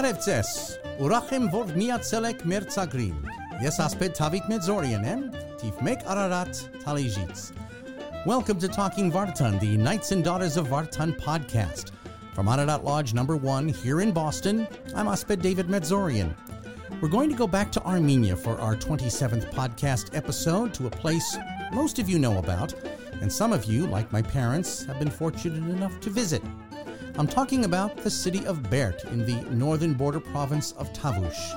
Arevces, 0.00 0.78
urachem 0.98 1.50
vorvnia 1.50 1.98
celek 1.98 2.46
mertzagrim. 2.46 3.16
Yes, 3.60 3.78
asped 3.78 4.14
tavit 4.14 4.48
medzorianem, 4.48 5.28
tifmek 5.60 6.06
ararat 6.06 6.54
talijits. 6.82 7.52
Welcome 8.24 8.58
to 8.60 8.68
Talking 8.68 9.12
Vartan, 9.12 9.60
the 9.60 9.76
Knights 9.76 10.12
and 10.12 10.24
Daughters 10.24 10.56
of 10.56 10.68
Vartan 10.68 11.14
podcast. 11.20 11.90
From 12.34 12.48
Ararat 12.48 12.82
Lodge 12.82 13.12
number 13.12 13.36
one 13.36 13.68
here 13.68 14.00
in 14.00 14.10
Boston, 14.10 14.66
I'm 14.96 15.06
Asped 15.06 15.42
David 15.42 15.66
Medzorian. 15.66 16.34
We're 17.02 17.10
going 17.10 17.28
to 17.28 17.36
go 17.36 17.46
back 17.46 17.70
to 17.72 17.84
Armenia 17.84 18.36
for 18.36 18.58
our 18.58 18.76
27th 18.76 19.52
podcast 19.52 20.16
episode 20.16 20.72
to 20.74 20.86
a 20.86 20.90
place 20.90 21.36
most 21.72 21.98
of 21.98 22.08
you 22.08 22.18
know 22.18 22.38
about, 22.38 22.72
and 23.20 23.30
some 23.30 23.52
of 23.52 23.66
you, 23.66 23.86
like 23.86 24.10
my 24.12 24.22
parents, 24.22 24.82
have 24.84 24.98
been 24.98 25.10
fortunate 25.10 25.68
enough 25.68 26.00
to 26.00 26.08
visit. 26.08 26.42
I'm 27.20 27.26
talking 27.26 27.66
about 27.66 27.98
the 27.98 28.08
city 28.08 28.46
of 28.46 28.70
Berd 28.70 29.02
in 29.12 29.26
the 29.26 29.42
northern 29.50 29.92
border 29.92 30.20
province 30.20 30.72
of 30.78 30.90
Tavush. 30.94 31.50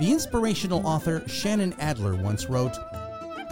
The 0.00 0.10
inspirational 0.10 0.84
author 0.84 1.22
Shannon 1.28 1.76
Adler 1.78 2.16
once 2.16 2.50
wrote 2.50 2.76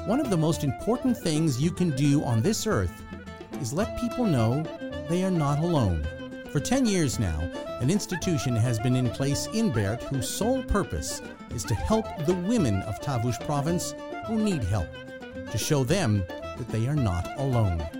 One 0.06 0.18
of 0.18 0.30
the 0.30 0.36
most 0.36 0.64
important 0.64 1.16
things 1.16 1.62
you 1.62 1.70
can 1.70 1.90
do 1.90 2.24
on 2.24 2.42
this 2.42 2.66
earth 2.66 3.04
is 3.60 3.72
let 3.72 4.00
people 4.00 4.24
know 4.26 4.64
they 5.08 5.22
are 5.22 5.30
not 5.30 5.60
alone. 5.60 6.04
For 6.50 6.58
10 6.58 6.86
years 6.86 7.20
now, 7.20 7.38
an 7.80 7.88
institution 7.88 8.56
has 8.56 8.80
been 8.80 8.96
in 8.96 9.08
place 9.08 9.46
in 9.54 9.70
Berd 9.70 10.02
whose 10.02 10.28
sole 10.28 10.64
purpose 10.64 11.22
is 11.54 11.62
to 11.66 11.74
help 11.76 12.04
the 12.26 12.34
women 12.34 12.82
of 12.82 13.00
Tavush 13.00 13.38
province 13.46 13.94
who 14.26 14.42
need 14.42 14.64
help, 14.64 14.88
to 15.52 15.56
show 15.56 15.84
them 15.84 16.24
that 16.56 16.68
they 16.70 16.88
are 16.88 16.96
not 16.96 17.30
alone. 17.38 17.97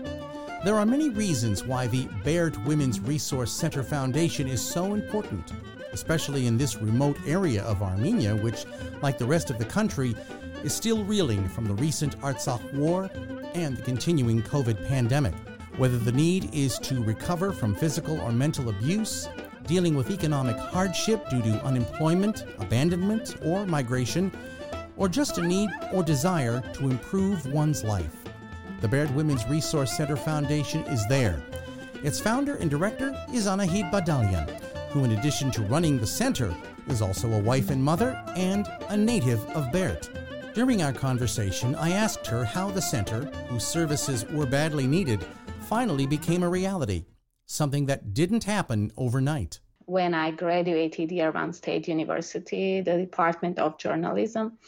There 0.69 0.77
are 0.77 0.85
many 0.85 1.09
reasons 1.09 1.65
why 1.65 1.87
the 1.87 2.07
Berd 2.25 2.63
Women's 2.67 3.01
Resource 3.01 3.51
Center 3.51 3.83
Foundation 3.83 4.47
is 4.47 4.61
so 4.61 4.93
important, 4.93 5.55
especially 5.93 6.47
in 6.47 6.59
this 6.59 6.77
remote 6.77 7.17
area 7.27 7.63
of 7.63 7.83
Armenia, 7.83 8.37
which, 8.37 8.67
like 9.01 9.17
the 9.17 9.25
rest 9.25 9.49
of 9.49 9.57
the 9.57 9.65
country, 9.65 10.15
is 10.63 10.75
still 10.75 11.05
reeling 11.05 11.49
from 11.49 11.65
the 11.65 11.73
recent 11.73 12.21
Artsakh 12.21 12.75
war 12.75 13.09
and 13.55 13.79
the 13.79 13.83
continuing 13.83 14.43
COVID 14.43 14.87
pandemic. 14.87 15.33
Whether 15.79 15.97
the 15.97 16.13
need 16.13 16.55
is 16.55 16.79
to 16.81 17.03
recover 17.03 17.51
from 17.51 17.75
physical 17.75 18.21
or 18.21 18.31
mental 18.31 18.69
abuse, 18.69 19.27
dealing 19.65 19.95
with 19.95 20.11
economic 20.11 20.59
hardship 20.59 21.31
due 21.31 21.41
to 21.41 21.65
unemployment, 21.65 22.45
abandonment, 22.59 23.37
or 23.43 23.65
migration, 23.65 24.31
or 24.99 25.09
just 25.09 25.39
a 25.39 25.43
need 25.43 25.71
or 25.95 26.03
desire 26.03 26.61
to 26.75 26.91
improve 26.91 27.51
one's 27.55 27.85
life. 27.85 28.28
The 28.81 28.87
Berd 28.87 29.13
Women's 29.17 29.45
Resource 29.49 29.97
Center 29.97 30.15
Foundation 30.15 30.85
is 30.85 31.05
there. 31.09 31.43
Its 32.05 32.21
founder 32.21 32.55
and 32.55 32.71
director 32.71 33.13
is 33.35 33.49
Anahid 33.49 33.91
Badalian, 33.91 34.49
who, 34.91 35.03
in 35.03 35.11
addition 35.13 35.51
to 35.51 35.63
running 35.63 35.99
the 35.99 36.07
center, 36.07 36.55
is 36.87 37.03
also 37.03 37.33
a 37.33 37.41
wife 37.41 37.71
and 37.71 37.83
mother 37.83 38.23
and 38.37 38.69
a 38.89 38.97
native 38.97 39.45
of 39.51 39.73
Berd. 39.73 40.09
During 40.55 40.81
our 40.81 40.93
conversation, 40.93 41.75
I 41.75 41.91
asked 41.91 42.25
her 42.29 42.45
how 42.45 42.71
the 42.71 42.81
center, 42.81 43.25
whose 43.49 43.67
services 43.67 44.25
were 44.27 44.47
badly 44.47 44.87
needed, 44.87 45.27
finally 45.63 46.07
became 46.07 46.45
a 46.45 46.49
reality, 46.49 47.05
something 47.47 47.87
that 47.87 48.15
didn't 48.15 48.45
happen 48.45 48.93
overnight. 48.97 49.59
When 49.87 50.15
I 50.15 50.31
graduated 50.31 51.11
Yerevan 51.11 51.53
State 51.53 51.89
University, 51.89 52.81
the 52.81 52.97
Department 52.97 53.59
of 53.59 53.77
Journalism, 53.79 54.59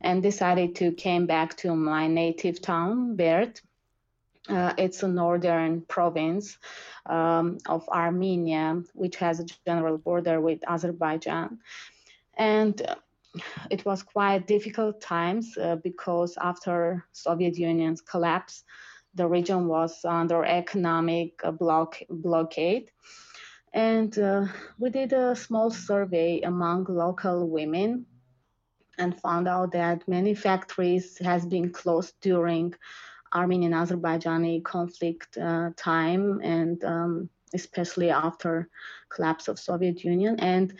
and 0.00 0.22
decided 0.22 0.74
to 0.76 0.92
came 0.92 1.26
back 1.26 1.56
to 1.58 1.74
my 1.74 2.06
native 2.06 2.60
town, 2.60 3.16
Berd. 3.16 3.60
Uh, 4.48 4.72
it's 4.78 5.02
a 5.02 5.08
northern 5.08 5.82
province 5.82 6.58
um, 7.06 7.58
of 7.66 7.88
Armenia, 7.88 8.82
which 8.94 9.16
has 9.16 9.38
a 9.38 9.46
general 9.66 9.98
border 9.98 10.40
with 10.40 10.60
Azerbaijan. 10.66 11.58
And 12.36 12.80
uh, 12.80 12.94
it 13.70 13.84
was 13.84 14.02
quite 14.02 14.46
difficult 14.46 15.00
times 15.00 15.56
uh, 15.56 15.76
because 15.76 16.36
after 16.40 17.04
Soviet 17.12 17.58
Union's 17.58 18.00
collapse, 18.00 18.64
the 19.14 19.26
region 19.26 19.68
was 19.68 20.04
under 20.04 20.44
economic 20.44 21.40
uh, 21.44 21.50
block, 21.50 21.98
blockade. 22.08 22.90
And 23.72 24.18
uh, 24.18 24.46
we 24.78 24.90
did 24.90 25.12
a 25.12 25.36
small 25.36 25.70
survey 25.70 26.40
among 26.40 26.86
local 26.88 27.48
women 27.48 28.06
and 29.00 29.20
found 29.20 29.48
out 29.48 29.72
that 29.72 30.06
many 30.06 30.34
factories 30.34 31.18
has 31.18 31.44
been 31.46 31.70
closed 31.72 32.14
during 32.20 32.74
Armenian 33.32 33.72
Azerbaijani 33.72 34.62
conflict 34.62 35.38
uh, 35.38 35.70
time 35.76 36.40
and 36.42 36.84
um, 36.84 37.30
especially 37.54 38.10
after 38.10 38.68
collapse 39.08 39.48
of 39.48 39.58
Soviet 39.58 40.04
Union. 40.04 40.38
And 40.38 40.74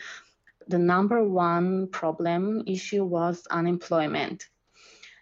the 0.67 0.77
number 0.77 1.23
one 1.23 1.87
problem 1.87 2.63
issue 2.67 3.03
was 3.03 3.47
unemployment. 3.49 4.47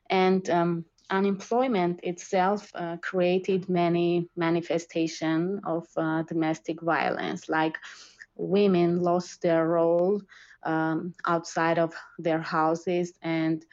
And 0.09 0.49
um, 0.49 0.85
unemployment 1.09 1.99
itself 2.03 2.71
uh, 2.75 2.97
created 2.97 3.69
many 3.69 4.29
manifestation 4.35 5.61
of 5.65 5.87
uh, 5.97 6.23
domestic 6.23 6.81
violence 6.81 7.49
like 7.49 7.77
women 8.35 9.01
lost 9.01 9.41
their 9.41 9.67
role 9.67 10.21
um, 10.63 11.13
outside 11.25 11.79
of 11.79 11.93
their 12.17 12.41
houses 12.41 13.13
and 13.21 13.65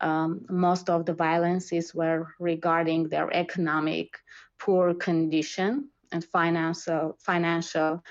um, 0.00 0.46
most 0.48 0.88
of 0.88 1.06
the 1.06 1.14
violences 1.14 1.94
were 1.94 2.28
regarding 2.38 3.08
their 3.08 3.32
economic 3.34 4.16
poor 4.58 4.94
condition 4.94 5.88
and 6.12 6.24
financial 6.24 7.16
financial 7.18 8.02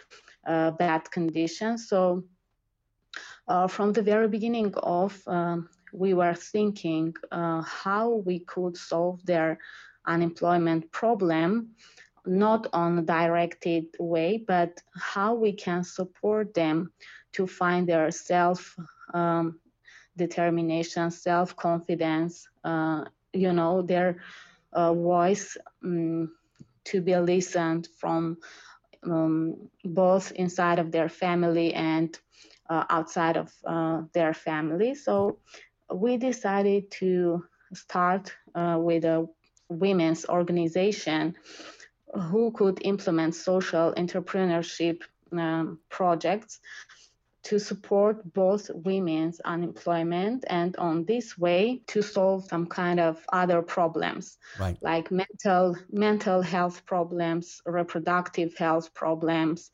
uh, 0.46 0.72
bad 0.72 1.10
condition. 1.12 1.78
So 1.78 2.24
uh, 3.48 3.68
from 3.68 3.94
the 3.94 4.02
very 4.02 4.28
beginning 4.28 4.74
of 4.76 5.22
um, 5.28 5.70
we 5.94 6.14
were 6.14 6.34
thinking 6.34 7.14
uh, 7.32 7.62
how 7.62 8.16
we 8.26 8.40
could 8.40 8.78
solve 8.78 9.26
their 9.26 9.60
unemployment 10.06 10.92
problem 10.92 11.70
not 12.26 12.68
on 12.74 13.00
a 13.00 13.02
directed 13.02 13.86
way 14.00 14.44
but 14.48 14.82
how 14.96 15.34
we 15.34 15.54
can 15.54 15.84
support 15.84 16.54
them 16.54 16.92
to 17.34 17.48
find 17.48 17.88
their 17.88 18.12
self 18.12 18.76
um, 19.14 19.60
determination, 20.16 21.12
self 21.12 21.56
confidence, 21.56 22.48
uh, 22.64 23.06
you 23.34 23.54
know, 23.54 23.82
their 23.82 24.18
uh, 24.74 24.94
voice 24.94 25.58
um, 25.84 26.32
to 26.86 27.02
be 27.02 27.16
listened 27.16 27.88
from 28.00 28.38
um, 29.04 29.70
both 29.84 30.32
inside 30.32 30.80
of 30.80 30.92
their 30.92 31.10
family 31.10 31.74
and 31.74 32.18
uh, 32.70 32.84
outside 32.90 33.38
of 33.38 33.54
uh, 33.66 34.02
their 34.14 34.34
family. 34.34 34.96
So 34.96 35.38
we 35.94 36.18
decided 36.18 36.92
to 36.92 37.46
start 37.74 38.34
uh, 38.56 38.78
with 38.80 39.06
a 39.06 39.28
women's 39.70 40.26
organization 40.26 41.36
who 42.14 42.52
could 42.52 42.80
implement 42.84 43.36
social 43.36 43.94
entrepreneurship 43.98 45.02
um, 45.32 45.80
projects 45.90 46.60
to 47.48 47.58
support 47.58 48.34
both 48.34 48.70
women's 48.74 49.40
unemployment 49.40 50.44
and 50.50 50.76
on 50.76 51.06
this 51.06 51.38
way 51.38 51.82
to 51.88 52.02
solve 52.02 52.44
some 52.44 52.66
kind 52.66 53.00
of 53.00 53.24
other 53.32 53.62
problems 53.62 54.38
right. 54.60 54.78
like 54.82 55.10
mental 55.12 55.74
mental 55.90 56.42
health 56.42 56.86
problems 56.86 57.62
reproductive 57.66 58.54
health 58.58 58.94
problems 58.94 59.72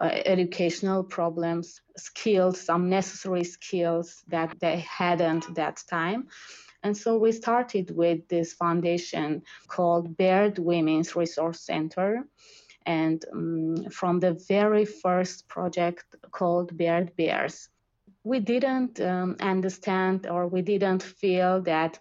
uh, 0.00 0.08
educational 0.24 1.04
problems 1.04 1.82
skills 1.98 2.58
some 2.58 2.88
necessary 2.88 3.44
skills 3.44 4.22
that 4.28 4.56
they 4.58 4.78
hadn't 4.78 5.54
that 5.54 5.78
time 5.90 6.26
and 6.82 6.96
so 6.96 7.18
we 7.18 7.32
started 7.32 7.94
with 7.94 8.26
this 8.28 8.54
foundation 8.54 9.42
called 9.68 10.16
Berd 10.16 10.58
Women's 10.58 11.14
Resource 11.14 11.60
Center 11.60 12.24
and 12.90 13.24
um, 13.32 13.90
from 13.90 14.20
the 14.20 14.34
very 14.48 14.84
first 14.84 15.48
project 15.48 16.04
called 16.32 16.76
Berd 16.76 17.08
Bears. 17.16 17.68
We 18.24 18.40
didn't 18.40 19.00
um, 19.00 19.36
understand 19.40 20.26
or 20.26 20.42
we 20.48 20.62
didn't 20.62 21.02
feel 21.02 21.62
that 21.62 21.92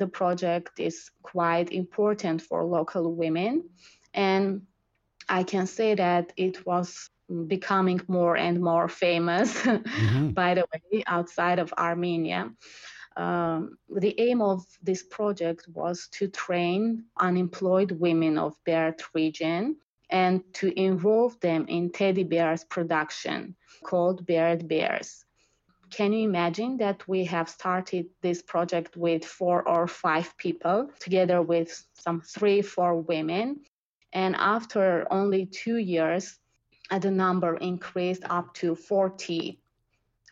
the 0.00 0.08
project 0.20 0.72
is 0.78 1.10
quite 1.22 1.68
important 1.72 2.42
for 2.42 2.64
local 2.64 3.14
women. 3.14 3.52
And 4.12 4.62
I 5.28 5.42
can 5.44 5.66
say 5.66 5.94
that 5.94 6.32
it 6.36 6.66
was 6.66 7.10
becoming 7.46 8.00
more 8.08 8.36
and 8.36 8.60
more 8.60 8.88
famous, 8.88 9.50
mm-hmm. 9.62 10.30
by 10.30 10.54
the 10.54 10.66
way, 10.72 11.04
outside 11.06 11.58
of 11.58 11.72
Armenia. 11.78 12.50
Um, 13.16 13.78
the 13.88 14.14
aim 14.20 14.42
of 14.42 14.62
this 14.82 15.02
project 15.02 15.66
was 15.72 16.08
to 16.18 16.28
train 16.28 17.04
unemployed 17.18 17.92
women 17.92 18.38
of 18.38 18.52
Berd 18.66 19.00
region 19.14 19.76
and 20.10 20.42
to 20.54 20.78
involve 20.78 21.38
them 21.40 21.66
in 21.68 21.90
teddy 21.90 22.24
bears 22.24 22.64
production 22.64 23.56
called 23.84 24.26
Berd 24.26 24.68
Bears. 24.68 25.24
Can 25.90 26.12
you 26.12 26.28
imagine 26.28 26.78
that 26.78 27.06
we 27.06 27.24
have 27.24 27.48
started 27.48 28.06
this 28.20 28.42
project 28.42 28.96
with 28.96 29.24
four 29.24 29.66
or 29.68 29.86
five 29.86 30.36
people 30.36 30.90
together 30.98 31.40
with 31.42 31.84
some 31.94 32.20
three, 32.20 32.60
four 32.62 33.00
women? 33.00 33.60
And 34.12 34.34
after 34.36 35.06
only 35.10 35.46
two 35.46 35.76
years, 35.76 36.38
uh, 36.90 36.98
the 36.98 37.10
number 37.10 37.56
increased 37.56 38.22
up 38.28 38.54
to 38.54 38.74
40 38.74 39.60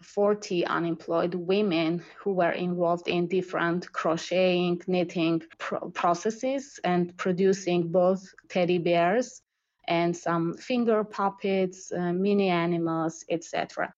40 0.02 0.66
unemployed 0.66 1.34
women 1.34 2.04
who 2.18 2.34
were 2.34 2.50
involved 2.50 3.08
in 3.08 3.26
different 3.26 3.90
crocheting, 3.92 4.82
knitting 4.86 5.42
pro- 5.56 5.88
processes 5.90 6.78
and 6.84 7.16
producing 7.16 7.88
both 7.90 8.22
teddy 8.50 8.76
bears 8.76 9.40
and 9.88 10.16
some 10.16 10.54
finger 10.56 11.04
puppets, 11.04 11.92
uh, 11.92 12.12
mini 12.12 12.48
animals, 12.48 13.25
etc. 13.31 13.92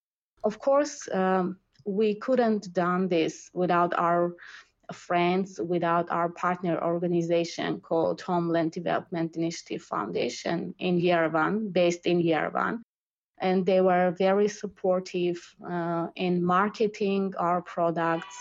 Of 0.44 0.58
course, 0.58 1.08
um, 1.12 1.58
we 1.84 2.14
couldn't 2.14 2.72
done 2.72 3.08
this 3.08 3.50
without 3.54 3.94
our 3.98 4.34
friends, 4.92 5.60
without 5.60 6.10
our 6.10 6.28
partner 6.28 6.78
organization 6.82 7.80
called 7.80 8.20
Homeland 8.20 8.72
Development 8.72 9.36
Initiative 9.36 9.82
Foundation 9.82 10.74
in 10.78 11.00
Yerevan, 11.00 11.72
based 11.72 12.06
in 12.06 12.22
Yerevan. 12.22 12.82
And 13.38 13.66
they 13.66 13.80
were 13.80 14.14
very 14.16 14.48
supportive 14.48 15.38
uh, 15.68 16.08
in 16.16 16.42
marketing 16.42 17.34
our 17.38 17.60
products 17.60 18.36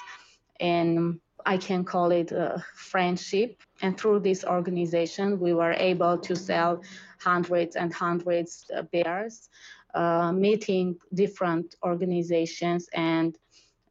and 0.59 1.19
I 1.45 1.57
can 1.57 1.83
call 1.83 2.11
it 2.11 2.31
a 2.31 2.63
friendship. 2.73 3.61
And 3.81 3.99
through 3.99 4.21
this 4.21 4.43
organization, 4.43 5.39
we 5.39 5.53
were 5.53 5.73
able 5.73 6.17
to 6.17 6.35
sell 6.35 6.81
hundreds 7.19 7.75
and 7.75 7.93
hundreds 7.93 8.65
of 8.73 8.89
bears, 8.91 9.49
uh, 9.93 10.31
meeting 10.31 10.97
different 11.13 11.75
organizations 11.83 12.87
and 12.93 13.37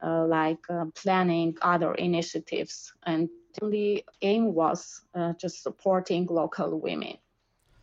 uh, 0.03 0.27
like 0.27 0.59
uh, 0.69 0.85
planning 0.95 1.57
other 1.63 1.95
initiatives. 1.95 2.93
And 3.07 3.29
the 3.63 4.05
aim 4.23 4.53
was 4.53 5.03
uh, 5.15 5.33
just 5.35 5.63
supporting 5.63 6.27
local 6.27 6.79
women. 6.81 7.15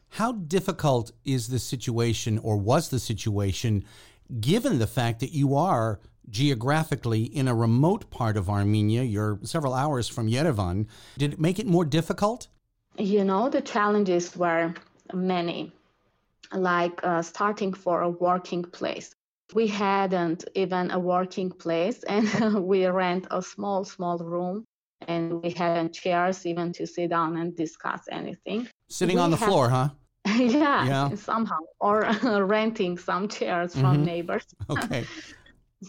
How 0.09 0.33
difficult 0.33 1.13
is 1.23 1.47
the 1.47 1.59
situation, 1.59 2.37
or 2.37 2.57
was 2.57 2.89
the 2.89 2.99
situation, 2.99 3.85
given 4.39 4.77
the 4.77 4.87
fact 4.87 5.21
that 5.21 5.31
you 5.31 5.55
are 5.55 6.01
geographically 6.29 7.23
in 7.23 7.47
a 7.47 7.55
remote 7.55 8.09
part 8.09 8.35
of 8.35 8.49
Armenia? 8.49 9.03
You're 9.03 9.39
several 9.44 9.73
hours 9.73 10.09
from 10.09 10.27
Yerevan. 10.27 10.87
Did 11.17 11.33
it 11.33 11.39
make 11.39 11.59
it 11.59 11.65
more 11.65 11.85
difficult? 11.85 12.49
You 12.97 13.23
know, 13.23 13.49
the 13.49 13.61
challenges 13.61 14.35
were 14.35 14.73
many, 15.13 15.71
like 16.53 16.99
uh, 17.03 17.21
starting 17.21 17.73
for 17.73 18.01
a 18.01 18.09
working 18.09 18.63
place. 18.63 19.15
We 19.53 19.67
hadn't 19.67 20.45
even 20.55 20.91
a 20.91 20.99
working 20.99 21.51
place, 21.51 22.03
and 22.07 22.65
we 22.65 22.85
rent 22.87 23.27
a 23.31 23.41
small, 23.41 23.83
small 23.83 24.17
room, 24.17 24.65
and 25.07 25.41
we 25.41 25.51
hadn't 25.51 25.93
chairs 25.93 26.45
even 26.45 26.71
to 26.73 26.87
sit 26.87 27.09
down 27.09 27.37
and 27.37 27.55
discuss 27.55 28.01
anything. 28.11 28.67
Sitting 28.89 29.17
we 29.17 29.21
on 29.21 29.31
the 29.31 29.37
had, 29.37 29.47
floor, 29.47 29.69
huh? 29.69 29.89
yeah, 30.25 30.85
yeah, 30.85 31.15
somehow, 31.15 31.59
or 31.79 32.01
renting 32.45 32.97
some 32.97 33.27
chairs 33.27 33.73
from 33.73 33.95
mm-hmm. 33.95 34.05
neighbors. 34.05 34.45
Okay. 34.69 35.05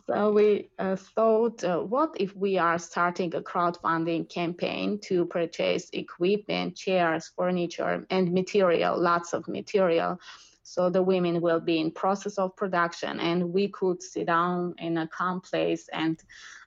So 0.08 0.32
we 0.32 0.70
uh, 0.78 0.96
thought, 0.96 1.62
uh, 1.64 1.80
what 1.80 2.16
if 2.18 2.34
we 2.34 2.58
are 2.58 2.78
starting 2.78 3.34
a 3.34 3.40
crowdfunding 3.40 4.28
campaign 4.28 4.98
to 5.04 5.26
purchase 5.26 5.90
equipment, 5.92 6.76
chairs, 6.76 7.30
furniture, 7.36 8.06
and 8.10 8.32
material, 8.32 8.98
lots 8.98 9.34
of 9.34 9.46
material 9.48 10.18
so 10.62 10.88
the 10.88 11.02
women 11.02 11.40
will 11.40 11.60
be 11.60 11.78
in 11.78 11.90
process 11.90 12.38
of 12.38 12.56
production 12.56 13.20
and 13.20 13.52
we 13.52 13.68
could 13.68 14.02
sit 14.02 14.26
down 14.26 14.74
in 14.78 14.96
a 14.96 15.08
calm 15.08 15.40
place 15.40 15.88
and 15.92 16.18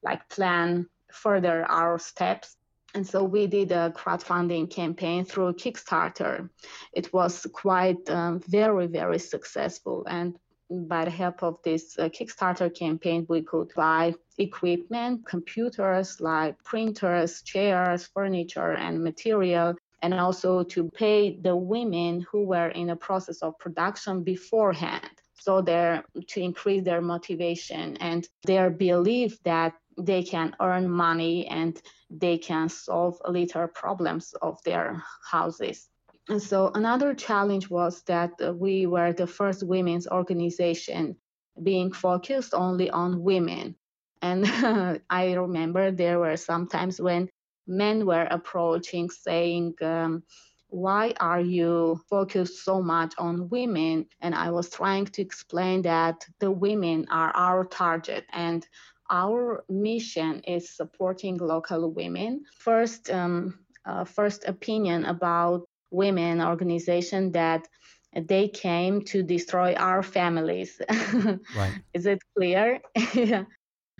like 0.04 0.30
plan 0.30 0.88
further 1.12 1.66
our 1.66 1.98
steps. 1.98 2.56
And 2.94 3.08
so 3.08 3.24
we 3.24 3.48
did 3.48 3.72
a 3.72 3.92
crowdfunding 3.96 4.70
campaign 4.70 5.26
through 5.26 5.54
kickstarter. 5.54 6.50
It 6.94 7.12
was 7.14 7.48
quite 7.52 8.10
um, 8.10 8.42
very 8.48 8.88
very 8.88 9.20
successful 9.20 10.06
and 10.08 10.38
by 10.70 11.06
the 11.06 11.12
help 11.12 11.44
of 11.44 11.58
this 11.64 11.98
uh, 12.00 12.10
Kickstarter 12.10 12.74
campaign, 12.74 13.26
we 13.30 13.42
could 13.42 13.72
buy 13.76 14.14
equipment, 14.38 15.26
computers 15.26 16.20
like 16.20 16.64
printers, 16.64 17.42
chairs, 17.44 18.08
furniture, 18.14 18.74
and 18.74 19.04
material 19.04 19.76
and 20.02 20.14
also 20.14 20.64
to 20.64 20.90
pay 20.92 21.36
the 21.42 21.56
women 21.56 22.26
who 22.32 22.46
were 22.46 22.68
in 22.70 22.88
the 22.88 22.96
process 22.96 23.42
of 23.42 23.58
production 23.58 24.24
beforehand. 24.24 25.10
So 25.40 25.62
they're 25.62 26.04
to 26.28 26.42
increase 26.42 26.84
their 26.84 27.02
motivation 27.02 27.98
and 27.98 28.28
their 28.44 28.70
belief 28.70 29.42
that 29.44 29.74
they 29.98 30.22
can 30.22 30.56
earn 30.62 30.90
money 30.90 31.48
and 31.48 31.82
they 32.12 32.38
can 32.38 32.70
solve 32.70 33.20
little 33.28 33.68
problems 33.68 34.34
of 34.42 34.62
their 34.64 35.04
houses 35.32 35.90
and 36.30 36.42
so 36.42 36.72
another 36.74 37.14
challenge 37.14 37.70
was 37.70 38.02
that 38.04 38.32
we 38.58 38.86
were 38.86 39.14
the 39.14 39.28
first 39.28 39.64
women's 39.64 40.08
organization 40.08 41.16
being 41.64 41.92
focused 41.92 42.54
only 42.54 42.90
on 42.90 43.22
women 43.22 43.76
and 44.22 44.46
i 45.10 45.34
remember 45.34 45.92
there 45.92 46.20
were 46.20 46.38
some 46.38 46.68
times 46.68 47.00
when 47.00 47.30
men 47.68 48.06
were 48.06 48.28
approaching 48.30 49.10
saying, 49.10 49.74
um, 49.82 50.24
why 50.70 51.14
are 51.20 51.40
you 51.40 52.00
focused 52.10 52.64
so 52.64 52.82
much 52.82 53.14
on 53.18 53.50
women? 53.50 54.08
And 54.22 54.36
I 54.36 54.52
was 54.52 54.70
trying 54.70 55.06
to 55.06 55.22
explain 55.22 55.82
that 55.84 56.26
the 56.40 56.52
women 56.52 57.08
are 57.10 57.32
our 57.36 57.64
target 57.66 58.26
and 58.34 58.68
our 59.10 59.64
mission 59.70 60.42
is 60.42 60.76
supporting 60.76 61.38
local 61.38 61.92
women. 61.92 62.44
First, 62.58 63.10
um, 63.10 63.60
uh, 63.86 64.04
first 64.04 64.46
opinion 64.48 65.06
about 65.06 65.68
women 65.92 66.42
organization 66.42 67.32
that 67.34 67.68
they 68.14 68.48
came 68.48 69.02
to 69.02 69.24
destroy 69.24 69.74
our 69.76 70.02
families. 70.02 70.82
right. 70.90 71.74
Is 71.94 72.06
it 72.06 72.20
clear? 72.36 72.82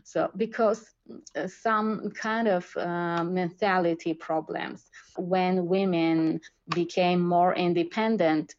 So 0.06 0.30
because 0.38 0.88
uh, 1.36 1.48
some 1.48 2.12
kind 2.12 2.48
of 2.48 2.78
uh, 2.78 3.24
mentality 3.24 4.14
problems 4.14 4.84
when 5.18 5.66
women 5.66 6.42
became 6.70 7.22
more 7.22 7.56
independent 7.56 8.54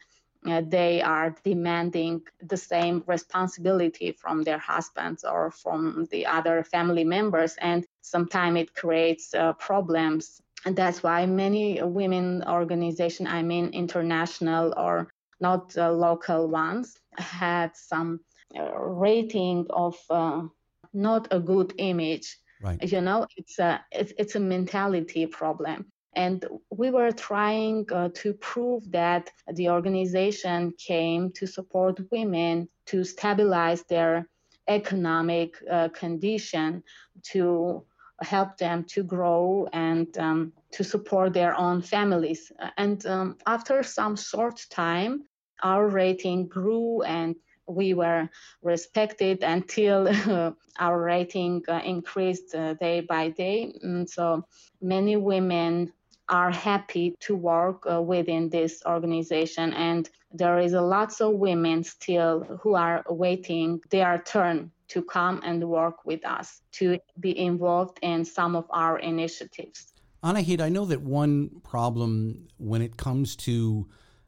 uh, 0.47 0.63
they 0.67 1.03
are 1.03 1.35
demanding 1.45 2.23
the 2.41 2.57
same 2.57 3.03
responsibility 3.07 4.13
from 4.13 4.43
their 4.43 4.59
husbands 4.59 5.25
or 5.25 5.51
from 5.51 6.07
the 6.11 6.27
other 6.27 6.63
family 6.63 7.05
members 7.05 7.57
and 7.61 7.87
sometimes 8.03 8.61
it 8.61 8.75
creates 8.75 9.35
uh, 9.35 9.53
problems 9.55 10.41
and 10.67 10.77
that's 10.77 11.03
why 11.03 11.25
many 11.25 11.81
women 11.83 12.45
organization 12.47 13.27
i 13.27 13.43
mean 13.43 13.69
international 13.69 14.75
or 14.77 15.09
not 15.41 15.77
uh, 15.79 15.91
local 15.91 16.49
ones 16.49 16.99
had 17.17 17.75
some 17.77 18.21
uh, 18.59 18.77
rating 18.79 19.67
of 19.71 19.97
not 20.97 21.29
a 21.31 21.39
good 21.39 21.75
image. 21.79 22.39
Right. 22.63 22.83
You 22.83 23.01
know, 23.03 23.27
it's 23.37 23.59
a 23.59 23.85
it's, 23.93 24.13
it's 24.19 24.35
a 24.35 24.41
mentality 24.41 25.27
problem. 25.27 25.93
And 26.15 26.45
we 26.71 26.91
were 26.91 27.13
trying 27.13 27.87
uh, 27.93 28.09
to 28.15 28.33
prove 28.33 28.91
that 28.93 29.31
the 29.53 29.69
organization 29.69 30.73
came 30.79 31.31
to 31.33 31.47
support 31.47 32.01
women 32.11 32.69
to 32.87 33.05
stabilize 33.05 33.83
their 33.83 34.27
economic 34.67 35.57
uh, 35.71 35.89
condition, 35.89 36.83
to 37.33 37.85
help 38.23 38.57
them 38.57 38.85
to 38.85 39.03
grow 39.03 39.69
and 39.75 40.17
um, 40.17 40.53
to 40.73 40.85
support 40.85 41.33
their 41.33 41.57
own 41.57 41.83
families. 41.83 42.53
And 42.77 43.05
um, 43.07 43.39
after 43.47 43.83
some 43.83 44.17
short 44.17 44.65
time, 44.71 45.25
our 45.63 45.89
rating 45.89 46.49
grew 46.49 47.03
and 47.03 47.37
we 47.69 47.95
were 47.95 48.29
respected 48.63 49.43
until 49.43 50.09
our 50.79 51.01
rating 51.01 51.65
uh, 51.69 51.81
increased 51.85 52.55
uh, 52.55 52.75
day 52.75 53.01
by 53.01 53.31
day. 53.31 53.73
And 53.83 54.09
so 54.09 54.47
many 54.81 55.17
women 55.17 55.93
are 56.29 56.51
happy 56.51 57.15
to 57.21 57.35
work 57.37 57.87
uh, 57.91 58.03
within 58.03 58.49
this 58.49 58.83
organization 58.85 59.73
and 59.73 60.11
there 60.33 60.59
is 60.59 60.75
a 60.75 60.81
lots 60.81 61.21
of 61.21 61.35
women 61.35 61.83
still 61.83 62.43
who 62.63 62.75
are 62.75 63.05
waiting 63.09 63.81
their 63.91 64.19
turn 64.19 64.71
to 64.89 65.03
come 65.03 65.41
and 65.45 65.67
work 65.69 66.05
with 66.05 66.25
us 66.27 66.61
to 66.73 66.99
be 67.19 67.37
involved 67.39 67.99
in 68.03 68.25
some 68.25 68.55
of 68.55 68.67
our 68.71 68.99
initiatives. 68.99 69.93
Anahit, 70.27 70.61
I 70.61 70.71
know 70.71 70.87
that 70.87 71.03
one 71.03 71.61
problem 71.63 72.49
when 72.59 72.83
it 72.83 72.97
comes 72.97 73.37
to 73.37 73.87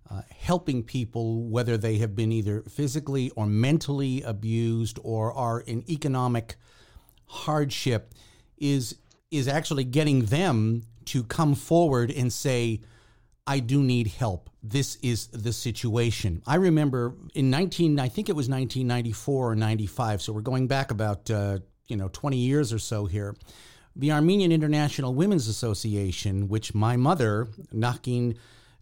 uh, 0.09 0.23
helping 0.31 0.85
people, 0.85 1.43
whether 1.43 1.77
they 1.77 1.99
have 1.99 2.15
been 2.15 2.31
either 2.31 2.63
physically 2.63 3.31
or 3.31 3.47
mentally 3.47 4.23
abused 4.23 5.01
or 5.03 5.33
are 5.33 5.61
in 5.61 5.83
economic 5.91 6.55
hardship, 7.27 8.15
is 8.59 8.95
is 9.33 9.49
actually 9.49 9.85
getting 9.85 10.27
them 10.27 10.85
to 11.07 11.25
come 11.25 11.57
forward 11.57 12.13
and 12.13 12.33
say, 12.33 12.81
"I 13.45 13.59
do 13.59 13.83
need 13.83 14.07
help. 14.07 14.51
This 14.63 14.99
is 15.03 15.27
the 15.29 15.53
situation." 15.53 16.43
I 16.47 16.55
remember 16.55 17.17
in 17.35 17.51
nineteen, 17.51 17.99
I 17.99 18.09
think 18.09 18.29
it 18.29 18.37
was 18.37 18.49
nineteen 18.49 18.87
ninety 18.87 19.13
four 19.13 19.51
or 19.51 19.57
ninety 19.57 19.87
five. 19.87 20.23
So 20.23 20.33
we're 20.33 20.43
going 20.43 20.69
back 20.69 20.93
about 20.93 21.29
uh, 21.29 21.59
you 21.89 21.97
know 21.97 22.09
twenty 22.13 22.39
years 22.39 22.73
or 22.73 22.79
so 22.79 23.07
here. 23.07 23.35
The 23.99 24.13
Armenian 24.13 24.53
International 24.53 25.13
Women's 25.13 25.49
Association, 25.49 26.49
which 26.49 26.73
my 26.73 26.97
mother, 26.97 27.49
Nakin 27.75 28.37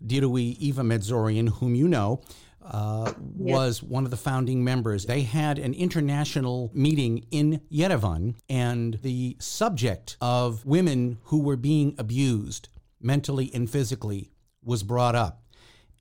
Dirui 0.04 0.56
Eva 0.58 0.82
Medzorian, 0.82 1.48
whom 1.48 1.74
you 1.74 1.88
know, 1.88 2.20
uh, 2.62 3.12
was 3.34 3.82
one 3.82 4.04
of 4.04 4.10
the 4.10 4.16
founding 4.18 4.62
members. 4.62 5.06
They 5.06 5.22
had 5.22 5.58
an 5.58 5.72
international 5.72 6.70
meeting 6.74 7.24
in 7.30 7.62
Yerevan, 7.72 8.34
and 8.48 8.94
the 9.02 9.36
subject 9.38 10.18
of 10.20 10.66
women 10.66 11.18
who 11.24 11.40
were 11.40 11.56
being 11.56 11.94
abused 11.96 12.68
mentally 13.00 13.50
and 13.54 13.70
physically 13.70 14.32
was 14.62 14.82
brought 14.82 15.14
up. 15.14 15.45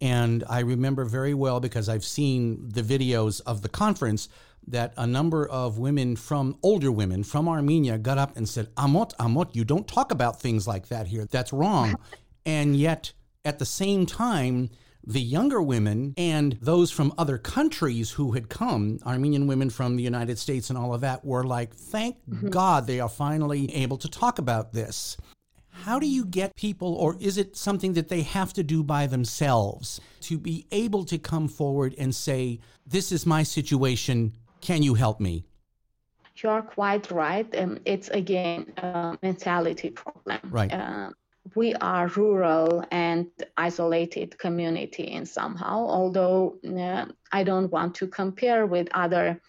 And 0.02 0.44
I 0.50 0.60
remember 0.60 1.06
very 1.06 1.34
well 1.34 1.60
because 1.60 1.88
I've 1.90 2.04
seen 2.04 2.70
the 2.70 2.82
videos 2.82 3.42
of 3.46 3.62
the 3.62 3.70
conference 3.70 4.30
that 4.68 4.94
a 4.98 5.06
number 5.06 5.48
of 5.48 5.78
women 5.78 6.16
from 6.16 6.58
older 6.64 6.92
women 6.92 7.24
from 7.24 7.48
Armenia 7.48 7.98
got 7.98 8.18
up 8.18 8.36
and 8.36 8.50
said, 8.50 8.74
Amot, 8.76 9.16
Amot, 9.18 9.54
you 9.54 9.64
don't 9.64 9.88
talk 9.88 10.12
about 10.12 10.42
things 10.42 10.68
like 10.68 10.88
that 10.88 11.08
here. 11.08 11.26
That's 11.26 11.54
wrong. 11.54 11.96
and 12.46 12.76
yet, 12.76 13.14
at 13.44 13.60
the 13.60 13.66
same 13.66 14.06
time, 14.06 14.70
the 15.06 15.22
younger 15.22 15.62
women 15.62 16.14
and 16.18 16.58
those 16.62 16.90
from 16.90 17.14
other 17.18 17.38
countries 17.38 18.12
who 18.12 18.32
had 18.32 18.50
come, 18.50 19.00
Armenian 19.06 19.46
women 19.46 19.70
from 19.70 19.98
the 19.98 20.04
United 20.04 20.40
States 20.40 20.70
and 20.70 20.80
all 20.80 20.94
of 20.94 21.02
that, 21.02 21.24
were 21.24 21.44
like, 21.44 21.76
thank 21.76 22.18
mm-hmm. 22.28 22.50
God 22.50 22.88
they 22.88 23.00
are 23.00 23.10
finally 23.10 23.74
able 23.76 23.98
to 23.98 24.10
talk 24.10 24.40
about 24.40 24.74
this. 24.74 25.16
How 25.86 26.00
do 26.00 26.08
you 26.08 26.26
get 26.26 26.56
people, 26.56 26.96
or 26.96 27.16
is 27.20 27.38
it 27.38 27.56
something 27.56 27.94
that 27.94 28.08
they 28.10 28.24
have 28.24 28.54
to 28.54 28.64
do 28.64 28.82
by 28.82 29.06
themselves 29.06 30.02
to 30.22 30.40
be 30.40 30.66
able 30.72 31.06
to 31.06 31.20
come 31.20 31.48
forward 31.48 31.94
and 32.00 32.16
say, 32.16 32.60
This 32.88 33.12
is 33.12 33.28
my 33.28 33.44
situation, 33.44 34.34
can 34.62 34.82
you 34.82 34.96
help 34.96 35.20
me? 35.20 35.46
You're 36.38 36.64
quite 36.64 37.12
right. 37.12 37.48
Um, 37.56 37.78
it's 37.86 38.10
again 38.10 38.74
a 38.78 39.16
mentality 39.22 39.92
problem. 39.92 40.40
Right. 40.50 40.74
Uh, 40.74 41.12
we 41.54 41.76
are 41.76 42.08
rural 42.08 42.84
and 42.90 43.28
isolated 43.56 44.40
community 44.40 45.04
in 45.04 45.28
somehow. 45.28 45.86
Although 45.88 46.58
uh, 46.68 47.06
I 47.32 47.44
don't 47.44 47.72
want 47.72 47.94
to 48.00 48.08
compare 48.08 48.66
with 48.66 48.88
other 48.96 49.40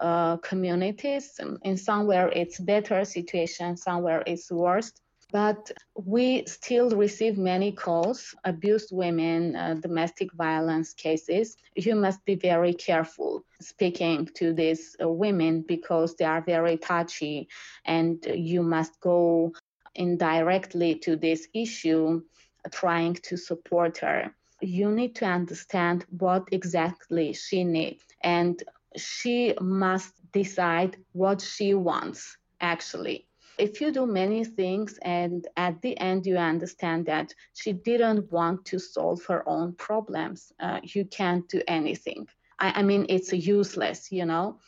uh, 0.00 0.38
communities. 0.38 1.38
In 1.62 1.76
somewhere 1.76 2.28
it's 2.34 2.58
better 2.58 3.04
situation, 3.04 3.76
somewhere 3.76 4.24
it's 4.26 4.50
worse 4.50 4.90
but 5.32 5.70
we 5.96 6.44
still 6.46 6.90
receive 6.90 7.36
many 7.38 7.72
calls 7.72 8.34
abused 8.44 8.90
women 8.92 9.56
uh, 9.56 9.74
domestic 9.74 10.32
violence 10.32 10.92
cases. 10.94 11.56
You 11.74 11.94
must 11.94 12.24
be 12.24 12.34
very 12.34 12.74
careful 12.74 13.44
speaking 13.60 14.28
to 14.34 14.52
these 14.52 14.96
uh, 15.02 15.08
women 15.08 15.62
because 15.62 16.16
they 16.16 16.24
are 16.24 16.42
very 16.42 16.76
touchy 16.76 17.48
and 17.84 18.24
you 18.26 18.62
must 18.62 19.00
go 19.00 19.52
indirectly 19.94 20.96
to 20.96 21.16
this 21.16 21.48
issue 21.54 22.22
trying 22.70 23.14
to 23.14 23.36
support 23.36 23.98
her. 23.98 24.34
You 24.60 24.90
need 24.90 25.14
to 25.16 25.26
understand 25.26 26.06
what 26.18 26.48
exactly 26.52 27.32
she 27.32 27.64
needs 27.64 28.02
and 28.22 28.62
she 28.96 29.54
must 29.60 30.12
decide 30.32 30.96
what 31.12 31.40
she 31.40 31.74
wants 31.74 32.36
actually 32.60 33.26
if 33.58 33.80
you 33.80 33.92
do 33.92 34.06
many 34.06 34.44
things 34.44 34.98
and 35.02 35.46
at 35.56 35.80
the 35.82 35.98
end 35.98 36.26
you 36.26 36.36
understand 36.36 37.06
that 37.06 37.32
she 37.54 37.72
didn't 37.72 38.30
want 38.32 38.64
to 38.66 38.78
solve 38.78 39.24
her 39.26 39.48
own 39.48 39.74
problems, 39.74 40.52
uh, 40.60 40.80
you 40.82 41.04
can't 41.04 41.48
do 41.48 41.62
anything. 41.68 42.26
I, 42.58 42.80
I, 42.80 42.82
mean, 42.82 43.06
it's 43.08 43.32
useless, 43.32 44.10
you 44.10 44.24
know. 44.24 44.58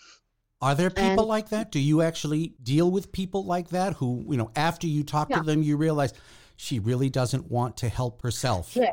Are 0.61 0.75
there 0.75 0.91
people 0.91 1.21
and, 1.21 1.29
like 1.29 1.51
that? 1.51 1.71
Do 1.71 1.81
you 1.81 2.03
actually 2.03 2.55
deal 2.63 2.91
with 2.91 3.13
people 3.13 3.45
like 3.45 3.69
that 3.71 3.95
who, 3.95 4.25
you 4.29 4.37
know, 4.37 4.51
after 4.57 4.87
you 4.87 5.05
talk 5.05 5.31
yeah. 5.31 5.39
to 5.39 5.43
them, 5.43 5.63
you 5.63 5.77
realize 5.77 6.13
she 6.57 6.79
really 6.79 7.11
doesn't 7.11 7.51
want 7.51 7.77
to 7.79 7.89
help 7.89 8.23
herself? 8.23 8.75
Yeah. 8.75 8.93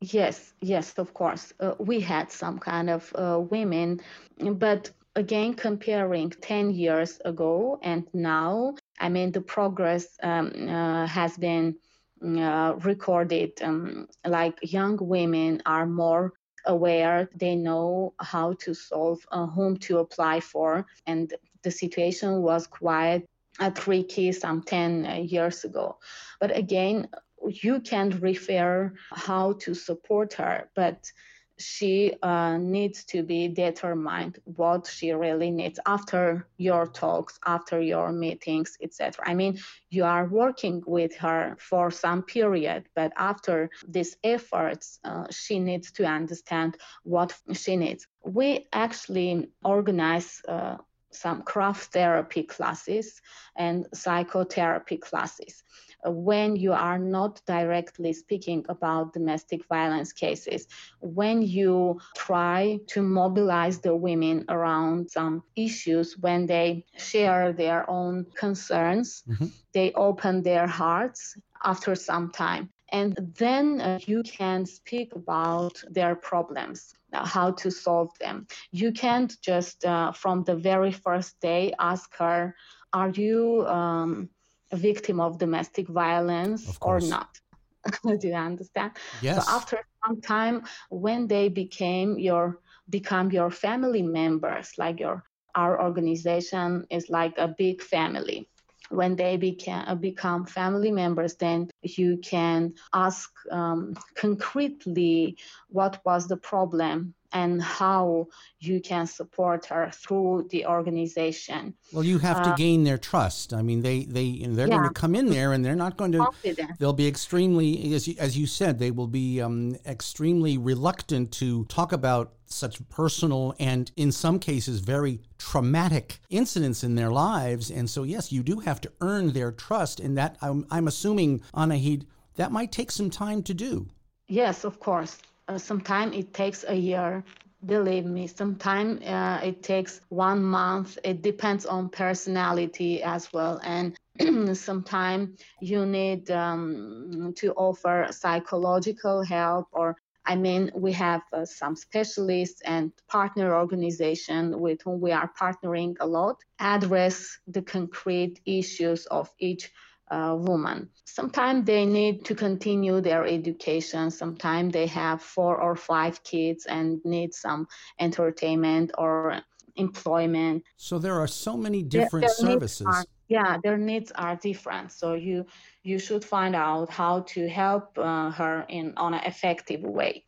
Yes, 0.00 0.52
yes, 0.60 0.92
of 0.98 1.14
course. 1.14 1.54
Uh, 1.60 1.74
we 1.78 2.00
had 2.00 2.30
some 2.30 2.58
kind 2.58 2.90
of 2.90 3.10
uh, 3.14 3.40
women, 3.40 4.00
but 4.38 4.90
again, 5.16 5.54
comparing 5.54 6.30
10 6.30 6.70
years 6.70 7.20
ago 7.24 7.78
and 7.82 8.06
now, 8.12 8.74
I 8.98 9.08
mean, 9.08 9.32
the 9.32 9.40
progress 9.40 10.06
um, 10.22 10.68
uh, 10.68 11.06
has 11.06 11.36
been 11.36 11.76
uh, 12.24 12.74
recorded. 12.84 13.52
Um, 13.62 14.08
like 14.26 14.58
young 14.62 14.98
women 15.00 15.62
are 15.66 15.86
more 15.86 16.32
aware, 16.66 17.28
they 17.34 17.54
know 17.54 18.14
how 18.20 18.54
to 18.54 18.74
solve, 18.74 19.26
uh, 19.30 19.46
whom 19.46 19.76
to 19.76 19.98
apply 19.98 20.40
for, 20.40 20.86
and 21.06 21.32
the 21.62 21.70
situation 21.70 22.42
was 22.42 22.66
quite 22.66 23.26
tricky 23.74 24.32
some 24.32 24.62
10 24.62 25.06
uh, 25.06 25.14
years 25.16 25.64
ago. 25.64 25.98
But 26.40 26.56
again, 26.56 27.08
you 27.46 27.80
can 27.80 28.10
refer 28.20 28.94
how 29.10 29.54
to 29.60 29.74
support 29.74 30.34
her, 30.34 30.70
but 30.74 31.10
she 31.58 32.14
uh, 32.22 32.56
needs 32.58 33.04
to 33.04 33.22
be 33.22 33.48
determined 33.48 34.38
what 34.44 34.86
she 34.86 35.12
really 35.12 35.50
needs 35.50 35.78
after 35.86 36.46
your 36.56 36.86
talks 36.86 37.38
after 37.46 37.80
your 37.80 38.12
meetings 38.12 38.76
etc 38.82 39.24
i 39.26 39.34
mean 39.34 39.58
you 39.90 40.04
are 40.04 40.26
working 40.26 40.82
with 40.86 41.14
her 41.16 41.56
for 41.58 41.90
some 41.90 42.22
period 42.22 42.84
but 42.94 43.12
after 43.16 43.70
these 43.86 44.16
efforts 44.24 44.98
uh, 45.04 45.26
she 45.30 45.58
needs 45.58 45.92
to 45.92 46.04
understand 46.04 46.76
what 47.02 47.34
she 47.52 47.76
needs. 47.76 48.06
We 48.24 48.66
actually 48.72 49.50
organize 49.62 50.40
uh, 50.48 50.76
some 51.10 51.42
craft 51.42 51.92
therapy 51.92 52.42
classes 52.42 53.20
and 53.56 53.86
psychotherapy 53.94 54.96
classes 54.96 55.62
when 56.04 56.56
you 56.56 56.72
are 56.72 56.98
not 56.98 57.40
directly 57.46 58.12
speaking 58.12 58.64
about 58.68 59.12
domestic 59.12 59.66
violence 59.66 60.12
cases, 60.12 60.66
when 61.00 61.42
you 61.42 62.00
try 62.16 62.78
to 62.88 63.02
mobilize 63.02 63.80
the 63.80 63.94
women 63.94 64.44
around 64.48 65.10
some 65.10 65.42
issues, 65.56 66.18
when 66.18 66.46
they 66.46 66.84
share 66.96 67.52
their 67.52 67.88
own 67.88 68.26
concerns, 68.34 69.22
mm-hmm. 69.28 69.46
they 69.72 69.92
open 69.92 70.42
their 70.42 70.66
hearts 70.66 71.36
after 71.64 71.94
some 71.94 72.30
time. 72.30 72.70
And 72.92 73.34
then 73.38 73.80
uh, 73.80 73.98
you 74.06 74.22
can 74.22 74.66
speak 74.66 75.16
about 75.16 75.82
their 75.90 76.14
problems, 76.14 76.94
uh, 77.12 77.26
how 77.26 77.52
to 77.52 77.70
solve 77.70 78.10
them. 78.20 78.46
You 78.70 78.92
can't 78.92 79.34
just, 79.40 79.84
uh, 79.84 80.12
from 80.12 80.44
the 80.44 80.54
very 80.54 80.92
first 80.92 81.40
day, 81.40 81.72
ask 81.78 82.14
her, 82.18 82.54
Are 82.92 83.10
you 83.10 83.66
um, 83.66 84.28
a 84.74 84.76
victim 84.76 85.20
of 85.20 85.38
domestic 85.38 85.88
violence 85.88 86.68
of 86.68 86.78
or 86.82 87.00
not. 87.00 87.30
Do 88.20 88.28
you 88.28 88.34
understand? 88.34 88.92
Yes. 89.22 89.36
So 89.36 89.54
after 89.56 89.78
some 90.04 90.20
time, 90.20 90.64
when 90.90 91.28
they 91.28 91.48
became 91.48 92.18
your 92.18 92.58
become 92.90 93.30
your 93.30 93.50
family 93.50 94.02
members, 94.02 94.72
like 94.76 95.00
your 95.00 95.24
our 95.54 95.80
organization 95.80 96.86
is 96.90 97.08
like 97.08 97.34
a 97.38 97.54
big 97.64 97.80
family. 97.80 98.48
When 98.90 99.16
they 99.16 99.36
became 99.36 99.84
uh, 99.86 99.94
become 99.94 100.44
family 100.44 100.90
members, 100.90 101.36
then 101.36 101.70
you 101.82 102.18
can 102.18 102.74
ask 102.92 103.30
um, 103.50 103.94
concretely 104.14 105.38
what 105.68 106.00
was 106.04 106.26
the 106.26 106.36
problem 106.36 107.14
and 107.34 107.60
how 107.60 108.28
you 108.60 108.80
can 108.80 109.06
support 109.06 109.66
her 109.66 109.90
through 109.92 110.46
the 110.50 110.64
organization. 110.64 111.74
Well, 111.92 112.04
you 112.04 112.18
have 112.18 112.38
uh, 112.38 112.44
to 112.44 112.54
gain 112.56 112.84
their 112.84 112.96
trust. 112.96 113.52
I 113.52 113.60
mean, 113.60 113.82
they 113.82 114.04
they 114.04 114.46
they're 114.48 114.68
yeah. 114.68 114.78
going 114.78 114.88
to 114.88 114.94
come 114.94 115.14
in 115.14 115.26
there 115.26 115.52
and 115.52 115.64
they're 115.64 115.74
not 115.74 115.96
going 115.96 116.12
to. 116.12 116.30
They'll 116.78 116.92
be 116.92 117.08
extremely, 117.08 117.92
as 117.92 118.08
you, 118.08 118.14
as 118.18 118.38
you 118.38 118.46
said, 118.46 118.78
they 118.78 118.92
will 118.92 119.08
be 119.08 119.42
um, 119.42 119.76
extremely 119.84 120.56
reluctant 120.56 121.32
to 121.32 121.64
talk 121.64 121.92
about 121.92 122.32
such 122.46 122.88
personal 122.88 123.54
and 123.58 123.90
in 123.96 124.12
some 124.12 124.38
cases 124.38 124.78
very 124.78 125.20
traumatic 125.38 126.20
incidents 126.30 126.84
in 126.84 126.94
their 126.94 127.10
lives. 127.10 127.70
And 127.70 127.90
so, 127.90 128.04
yes, 128.04 128.30
you 128.30 128.44
do 128.44 128.60
have 128.60 128.80
to 128.82 128.92
earn 129.00 129.32
their 129.32 129.50
trust, 129.50 129.98
and 129.98 130.16
that 130.16 130.36
I'm, 130.40 130.66
I'm 130.70 130.86
assuming, 130.86 131.42
Anahid, 131.52 132.06
that 132.36 132.52
might 132.52 132.70
take 132.70 132.92
some 132.92 133.10
time 133.10 133.42
to 133.42 133.54
do. 133.54 133.88
Yes, 134.28 134.64
of 134.64 134.78
course 134.78 135.18
uh, 135.48 135.58
sometimes 135.58 136.16
it 136.16 136.32
takes 136.32 136.64
a 136.66 136.74
year 136.74 137.24
believe 137.64 138.04
me. 138.04 138.26
Sometimes 138.26 139.02
uh, 139.02 139.40
it 139.42 139.62
takes 139.62 140.00
one 140.08 140.42
month. 140.42 140.98
It 141.04 141.22
depends 141.22 141.66
on 141.66 141.88
personality 141.88 143.02
as 143.02 143.32
well. 143.32 143.60
And 143.64 143.96
sometimes 144.56 145.40
you 145.60 145.86
need 145.86 146.30
um, 146.30 147.32
to 147.36 147.52
offer 147.52 148.08
psychological 148.10 149.24
help 149.24 149.68
or 149.72 149.96
I 150.26 150.36
mean, 150.36 150.70
we 150.74 150.92
have 150.92 151.20
uh, 151.34 151.44
some 151.44 151.76
specialists 151.76 152.62
and 152.62 152.92
partner 153.10 153.54
organization 153.54 154.58
with 154.58 154.80
whom 154.82 154.98
we 154.98 155.12
are 155.12 155.30
partnering 155.38 155.96
a 156.00 156.06
lot, 156.06 156.40
address 156.58 157.38
the 157.46 157.60
concrete 157.60 158.40
issues 158.46 159.04
of 159.04 159.28
each 159.38 159.70
uh, 160.10 160.36
woman. 160.38 160.88
Sometimes 161.04 161.64
they 161.64 161.86
need 161.86 162.24
to 162.26 162.34
continue 162.34 163.00
their 163.00 163.26
education. 163.26 164.10
Sometimes 164.10 164.72
they 164.72 164.86
have 164.86 165.22
four 165.22 165.60
or 165.60 165.76
five 165.76 166.22
kids 166.24 166.66
and 166.66 167.00
need 167.04 167.34
some 167.34 167.66
entertainment 168.00 168.90
or 168.98 169.40
employment. 169.76 170.62
So 170.76 170.98
there 170.98 171.18
are 171.20 171.26
so 171.26 171.56
many 171.56 171.82
different 171.82 172.26
their, 172.26 172.46
their 172.46 172.52
services. 172.52 173.06
yeah 173.28 173.56
their 173.62 173.78
needs 173.78 174.12
are 174.12 174.36
different 174.36 174.92
so 174.92 175.14
you 175.14 175.46
you 175.82 175.98
should 175.98 176.24
find 176.24 176.54
out 176.54 176.90
how 176.90 177.20
to 177.20 177.48
help 177.48 177.96
uh, 177.98 178.30
her 178.30 178.66
in 178.68 178.92
on 178.96 179.14
an 179.14 179.24
effective 179.24 179.80
way 179.82 180.24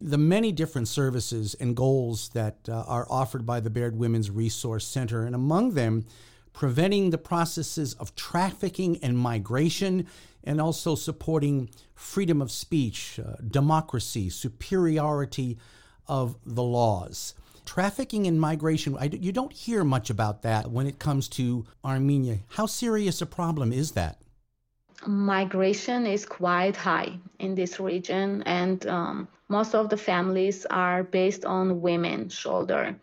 the 0.00 0.18
many 0.18 0.52
different 0.52 0.88
services 0.88 1.54
and 1.54 1.74
goals 1.74 2.28
that 2.30 2.56
uh, 2.68 2.84
are 2.86 3.06
offered 3.08 3.46
by 3.46 3.60
the 3.60 3.70
Berd 3.70 3.96
Women's 3.96 4.30
Resource 4.30 4.86
Center, 4.86 5.24
and 5.24 5.34
among 5.34 5.70
them, 5.70 6.04
preventing 6.54 7.10
the 7.10 7.18
processes 7.18 7.92
of 7.94 8.14
trafficking 8.14 8.98
and 9.02 9.18
migration, 9.18 10.06
and 10.44 10.60
also 10.60 10.94
supporting 10.94 11.68
freedom 11.94 12.40
of 12.40 12.50
speech, 12.50 13.18
uh, 13.18 13.34
democracy, 13.46 14.30
superiority 14.30 15.58
of 16.06 16.36
the 16.46 16.62
laws. 16.62 17.34
Trafficking 17.66 18.26
and 18.26 18.40
migration, 18.40 18.96
I, 18.98 19.06
you 19.06 19.32
don't 19.32 19.52
hear 19.52 19.84
much 19.84 20.10
about 20.10 20.42
that 20.42 20.70
when 20.70 20.86
it 20.86 20.98
comes 20.98 21.28
to 21.30 21.66
Armenia. 21.84 22.38
How 22.48 22.66
serious 22.66 23.20
a 23.20 23.26
problem 23.26 23.72
is 23.72 23.92
that? 23.92 24.18
Migration 25.06 26.06
is 26.06 26.24
quite 26.24 26.76
high 26.76 27.18
in 27.38 27.54
this 27.54 27.80
region, 27.80 28.42
and 28.46 28.86
um, 28.86 29.28
most 29.48 29.74
of 29.74 29.88
the 29.88 29.96
families 29.96 30.66
are 30.66 31.02
based 31.02 31.44
on 31.44 31.80
women 31.80 32.28
shoulder 32.28 32.96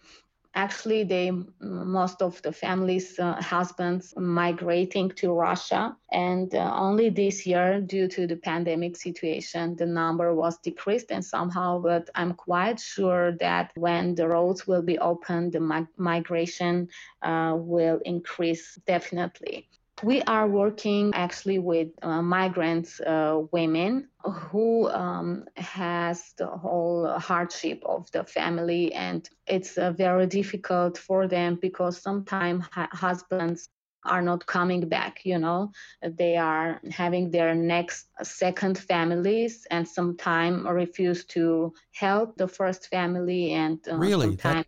actually 0.53 1.03
they 1.03 1.31
most 1.59 2.21
of 2.21 2.41
the 2.41 2.51
families 2.51 3.17
uh, 3.19 3.41
husbands 3.41 4.13
migrating 4.17 5.09
to 5.09 5.31
russia. 5.31 5.95
And 6.11 6.53
uh, 6.53 6.73
only 6.75 7.09
this 7.09 7.45
year 7.45 7.81
due 7.81 8.07
to 8.09 8.27
the 8.27 8.35
pandemic 8.35 8.97
situation 8.97 9.75
the 9.75 9.85
number 9.85 10.33
was 10.35 10.57
decreased. 10.59 11.11
And 11.11 11.23
somehow 11.23 11.79
but 11.79 12.09
i'm 12.15 12.33
quite 12.33 12.79
sure 12.79 13.37
that 13.39 13.71
when 13.75 14.15
the 14.15 14.27
roads 14.27 14.67
will 14.67 14.81
be 14.81 14.99
open 14.99 15.51
the 15.51 15.59
mi- 15.59 15.87
migration 15.97 16.89
uh, 17.21 17.53
will 17.57 17.99
increase 18.05 18.77
definitely 18.85 19.69
we 20.03 20.21
are 20.23 20.47
working 20.47 21.11
actually 21.13 21.59
with 21.59 21.89
uh, 22.01 22.21
migrant 22.21 22.89
uh, 23.05 23.41
women 23.51 24.07
who 24.23 24.89
um, 24.89 25.45
has 25.57 26.33
the 26.37 26.47
whole 26.47 27.07
hardship 27.19 27.81
of 27.85 28.09
the 28.11 28.23
family 28.23 28.93
and 28.93 29.29
it's 29.47 29.77
uh, 29.77 29.91
very 29.91 30.25
difficult 30.27 30.97
for 30.97 31.27
them 31.27 31.57
because 31.61 32.01
sometimes 32.01 32.65
ha- 32.71 32.89
husbands 32.91 33.69
are 34.05 34.21
not 34.21 34.45
coming 34.45 34.87
back 34.89 35.21
you 35.23 35.37
know? 35.37 35.71
They 36.01 36.37
are 36.37 36.81
having 36.89 37.29
their 37.29 37.53
next 37.53 38.07
second 38.23 38.77
families 38.77 39.67
and 39.69 39.87
sometimes 39.87 40.65
refuse 40.65 41.25
to 41.25 41.73
help 41.93 42.37
the 42.37 42.47
first 42.47 42.87
family 42.87 43.51
and 43.53 43.79
uh, 43.87 43.97
really? 43.97 44.35
That, 44.37 44.65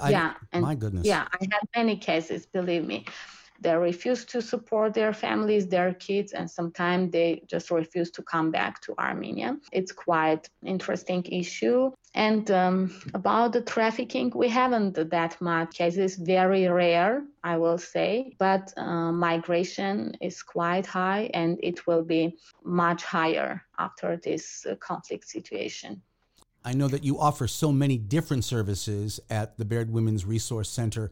I, 0.00 0.10
yeah 0.10 0.34
and 0.52 0.62
my 0.62 0.74
goodness. 0.74 1.06
yeah 1.06 1.26
i 1.32 1.46
have 1.50 1.62
many 1.76 1.96
cases 1.96 2.46
believe 2.46 2.86
me 2.86 3.04
they 3.62 3.76
refuse 3.76 4.24
to 4.26 4.42
support 4.42 4.94
their 4.94 5.12
families, 5.12 5.66
their 5.68 5.94
kids, 5.94 6.32
and 6.32 6.50
sometimes 6.50 7.12
they 7.12 7.42
just 7.46 7.70
refuse 7.70 8.10
to 8.12 8.22
come 8.22 8.50
back 8.50 8.80
to 8.82 8.94
Armenia. 8.98 9.56
It's 9.70 9.92
quite 9.92 10.48
interesting 10.64 11.24
issue. 11.24 11.92
And 12.14 12.50
um, 12.50 13.00
about 13.14 13.52
the 13.52 13.62
trafficking, 13.62 14.32
we 14.34 14.48
haven't 14.48 14.94
that 15.10 15.40
much 15.40 15.74
cases, 15.74 16.16
very 16.16 16.68
rare, 16.68 17.24
I 17.42 17.56
will 17.56 17.78
say, 17.78 18.34
but 18.38 18.72
uh, 18.76 19.12
migration 19.12 20.16
is 20.20 20.42
quite 20.42 20.86
high 20.86 21.30
and 21.32 21.58
it 21.62 21.86
will 21.86 22.04
be 22.04 22.36
much 22.64 23.02
higher 23.02 23.62
after 23.78 24.18
this 24.18 24.66
uh, 24.66 24.74
conflict 24.76 25.26
situation. 25.26 26.02
I 26.64 26.74
know 26.74 26.86
that 26.88 27.02
you 27.02 27.18
offer 27.18 27.48
so 27.48 27.72
many 27.72 27.98
different 27.98 28.44
services 28.44 29.18
at 29.28 29.58
the 29.58 29.64
Berd 29.64 29.90
Women's 29.90 30.24
Resource 30.24 30.68
Center 30.68 31.10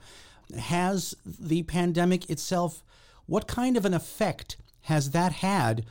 has 0.59 1.15
the 1.25 1.63
pandemic 1.65 2.29
itself, 2.31 2.83
what 3.27 3.47
kind 3.47 3.77
of 3.77 3.85
an 3.85 3.95
effect 3.95 4.57
has 4.83 5.11
that 5.11 5.33
had 5.33 5.85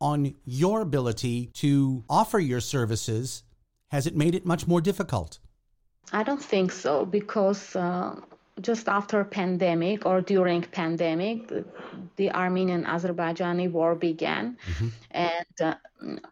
on 0.00 0.34
your 0.44 0.80
ability 0.80 1.46
to 1.54 2.04
offer 2.08 2.38
your 2.38 2.60
services? 2.60 3.42
Has 3.88 4.06
it 4.06 4.16
made 4.16 4.34
it 4.34 4.44
much 4.44 4.66
more 4.66 4.80
difficult? 4.80 5.38
I 6.12 6.22
don't 6.22 6.42
think 6.42 6.72
so 6.72 7.04
because 7.04 7.74
uh, 7.74 8.20
just 8.60 8.88
after 8.88 9.24
pandemic 9.24 10.06
or 10.06 10.20
during 10.20 10.62
pandemic, 10.62 11.48
the, 11.48 11.64
the 12.16 12.30
Armenian-Azerbaijani 12.32 13.70
war 13.70 13.94
began, 13.94 14.56
mm-hmm. 14.66 14.88
and 15.10 15.60
uh, 15.62 15.74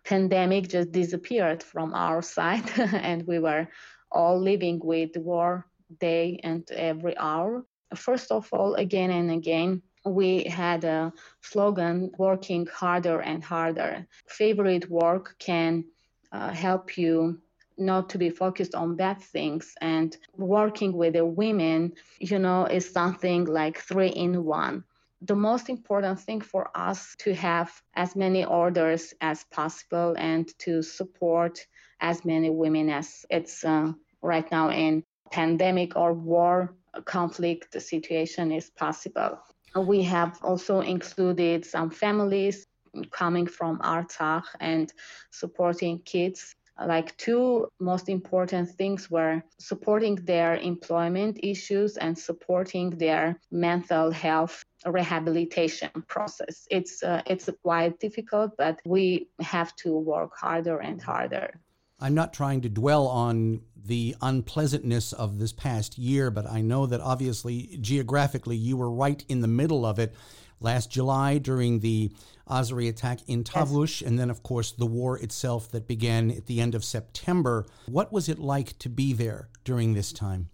pandemic 0.05 0.69
just 0.69 0.93
disappeared 0.93 1.63
from 1.63 1.93
our 1.95 2.23
side, 2.37 2.65
and 2.79 3.27
we 3.27 3.39
were 3.39 3.69
all 4.11 4.41
living 4.41 4.81
with 4.83 5.17
war 5.17 5.67
day 6.01 6.41
and 6.43 6.71
every 6.71 7.17
hour. 7.19 7.65
First 7.95 8.31
of 8.31 8.49
all, 8.53 8.75
again 8.75 9.11
and 9.11 9.31
again, 9.31 9.83
we 10.05 10.45
had 10.45 10.85
a 10.85 11.13
slogan 11.41 12.11
working 12.19 12.67
harder 12.67 13.21
and 13.21 13.43
harder. 13.43 14.07
Favorite 14.27 14.91
work 14.91 15.37
can 15.39 15.85
uh, 16.33 16.51
help 16.51 16.99
you 16.99 17.41
not 17.79 18.11
to 18.11 18.19
be 18.19 18.31
focused 18.31 18.75
on 18.75 18.97
bad 18.97 19.21
things 19.21 19.75
and 19.81 20.17
working 20.37 20.93
with 20.93 21.15
the 21.15 21.25
women 21.25 21.93
you 22.21 22.39
know 22.39 22.67
is 22.67 22.93
something 22.93 23.45
like 23.45 23.79
three 23.79 24.09
in 24.09 24.45
one 24.45 24.85
the 25.23 25.35
most 25.35 25.69
important 25.69 26.21
thing 26.21 26.41
for 26.41 26.71
us 26.77 27.17
to 27.19 27.35
have 27.35 27.73
as 27.95 28.15
many 28.15 28.45
orders 28.45 29.15
as 29.21 29.45
possible 29.45 30.15
and 30.19 30.57
to 30.59 30.83
support 30.83 31.67
as 32.01 32.25
many 32.25 32.51
women 32.51 32.91
as 32.91 33.25
it's 33.31 33.65
uh, 33.65 33.91
right 34.23 34.51
now 34.51 34.71
in 34.71 35.03
pandemic 35.31 35.97
or 35.97 36.13
war 36.13 36.75
conflict 37.05 37.81
situation 37.81 38.53
is 38.53 38.71
possible. 38.71 39.39
We 39.77 40.03
have 40.03 40.39
also 40.43 40.81
included 40.81 41.65
some 41.65 41.91
families 41.91 42.67
coming 43.11 43.47
from 43.47 43.79
Artsakh 43.81 44.45
and 44.61 44.93
supporting 45.31 45.99
kids. 46.01 46.55
Like 46.79 47.17
two 47.17 47.69
most 47.79 48.09
important 48.09 48.69
things 48.71 49.09
were 49.09 49.43
supporting 49.59 50.17
their 50.17 50.57
employment 50.57 51.39
issues 51.43 51.97
and 51.97 52.19
supporting 52.19 52.91
their 52.91 53.39
mental 53.53 54.11
health 54.11 54.65
rehabilitation 54.85 55.91
process. 56.09 56.67
It's 56.71 57.03
uh, 57.03 57.23
it's 57.27 57.49
quite 57.63 58.01
difficult, 58.01 58.57
but 58.59 58.81
we 58.85 59.29
have 59.41 59.75
to 59.77 59.97
work 59.97 60.37
harder 60.37 60.79
and 60.79 61.01
harder. 61.01 61.61
I'm 62.05 62.13
not 62.13 62.35
trying 62.35 62.61
to 62.61 62.69
dwell 62.69 63.07
on 63.07 63.63
the 63.83 64.15
unpleasantness 64.21 65.15
of 65.15 65.39
this 65.39 65.55
past 65.55 65.97
year, 65.97 66.31
but 66.31 66.47
I 66.47 66.61
know 66.61 66.85
that 66.85 67.01
obviously 67.01 67.79
geographically 67.81 68.57
you 68.57 68.77
were 68.77 68.91
right 68.91 69.25
in 69.27 69.41
the 69.41 69.49
middle 69.49 69.87
of 69.87 69.99
it 69.99 70.15
last 70.61 70.91
July 70.91 71.39
during 71.39 71.81
the 71.81 72.13
Azeri 72.47 72.91
attack 72.91 73.21
in 73.27 73.43
Tavush, 73.43 74.03
yes. 74.03 74.07
and 74.07 74.19
then, 74.19 74.29
of 74.29 74.43
course, 74.43 74.73
the 74.73 74.85
war 74.85 75.19
itself 75.19 75.71
that 75.71 75.89
began 75.89 76.31
at 76.31 76.45
the 76.45 76.61
end 76.61 76.75
of 76.75 76.85
September. 76.85 77.65
What 77.87 78.13
was 78.13 78.29
it 78.29 78.39
like 78.39 78.79
to 78.81 78.91
be 78.91 79.15
there 79.15 79.49
during 79.65 79.95
this 79.95 80.13
time? 80.13 80.51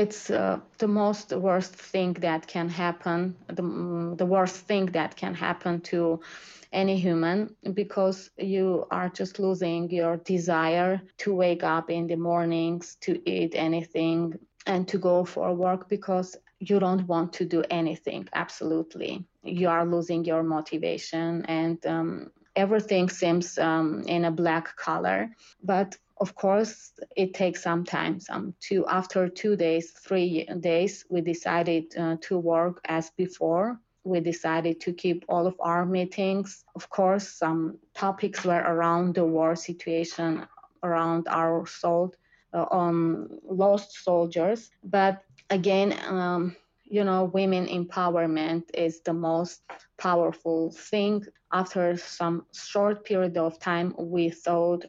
It's 0.00 0.30
uh, 0.30 0.60
the 0.78 0.88
most 0.88 1.30
worst 1.32 1.74
thing 1.74 2.14
that 2.20 2.46
can 2.46 2.68
happen, 2.70 3.36
the, 3.48 4.14
the 4.16 4.24
worst 4.24 4.56
thing 4.68 4.86
that 4.98 5.14
can 5.14 5.34
happen 5.34 5.80
to 5.92 6.20
any 6.72 6.98
human 6.98 7.54
because 7.74 8.30
you 8.38 8.86
are 8.90 9.10
just 9.10 9.38
losing 9.38 9.90
your 9.90 10.16
desire 10.16 11.02
to 11.18 11.34
wake 11.34 11.64
up 11.64 11.90
in 11.90 12.06
the 12.06 12.16
mornings, 12.16 12.96
to 13.02 13.12
eat 13.28 13.52
anything, 13.54 14.38
and 14.66 14.88
to 14.88 14.96
go 14.98 15.24
for 15.24 15.54
work 15.54 15.88
because 15.88 16.36
you 16.60 16.78
don't 16.78 17.06
want 17.06 17.32
to 17.34 17.44
do 17.44 17.62
anything. 17.70 18.26
Absolutely. 18.32 19.26
You 19.42 19.68
are 19.68 19.84
losing 19.84 20.24
your 20.24 20.42
motivation 20.42 21.44
and 21.46 21.84
um, 21.84 22.30
everything 22.56 23.08
seems 23.08 23.58
um, 23.58 24.02
in 24.06 24.24
a 24.24 24.30
black 24.30 24.76
color. 24.76 25.30
But 25.62 25.96
of 26.18 26.34
course, 26.34 26.92
it 27.16 27.34
takes 27.34 27.62
some 27.62 27.84
time. 27.84 28.20
Some 28.20 28.54
two 28.60 28.86
after 28.86 29.28
two 29.28 29.56
days, 29.56 29.90
three 29.92 30.46
days, 30.60 31.04
we 31.08 31.20
decided 31.22 31.96
uh, 31.96 32.16
to 32.22 32.38
work 32.38 32.80
as 32.84 33.10
before 33.10 33.80
we 34.04 34.20
decided 34.20 34.80
to 34.80 34.92
keep 34.92 35.24
all 35.28 35.46
of 35.46 35.54
our 35.60 35.84
meetings. 35.84 36.64
Of 36.74 36.88
course, 36.90 37.28
some 37.28 37.78
topics 37.94 38.44
were 38.44 38.62
around 38.66 39.14
the 39.14 39.24
war 39.24 39.56
situation, 39.56 40.46
around 40.82 41.28
our 41.28 41.66
sold, 41.66 42.16
uh, 42.54 42.66
on 42.70 43.28
lost 43.44 44.02
soldiers. 44.02 44.70
But 44.82 45.22
again, 45.50 45.98
um, 46.08 46.56
you 46.90 47.04
know, 47.04 47.24
women 47.24 47.66
empowerment 47.68 48.64
is 48.74 49.00
the 49.02 49.12
most 49.12 49.62
powerful 49.96 50.72
thing. 50.72 51.24
After 51.52 51.96
some 51.96 52.46
short 52.52 53.04
period 53.04 53.36
of 53.38 53.60
time, 53.60 53.94
we 53.96 54.30
thought 54.30 54.84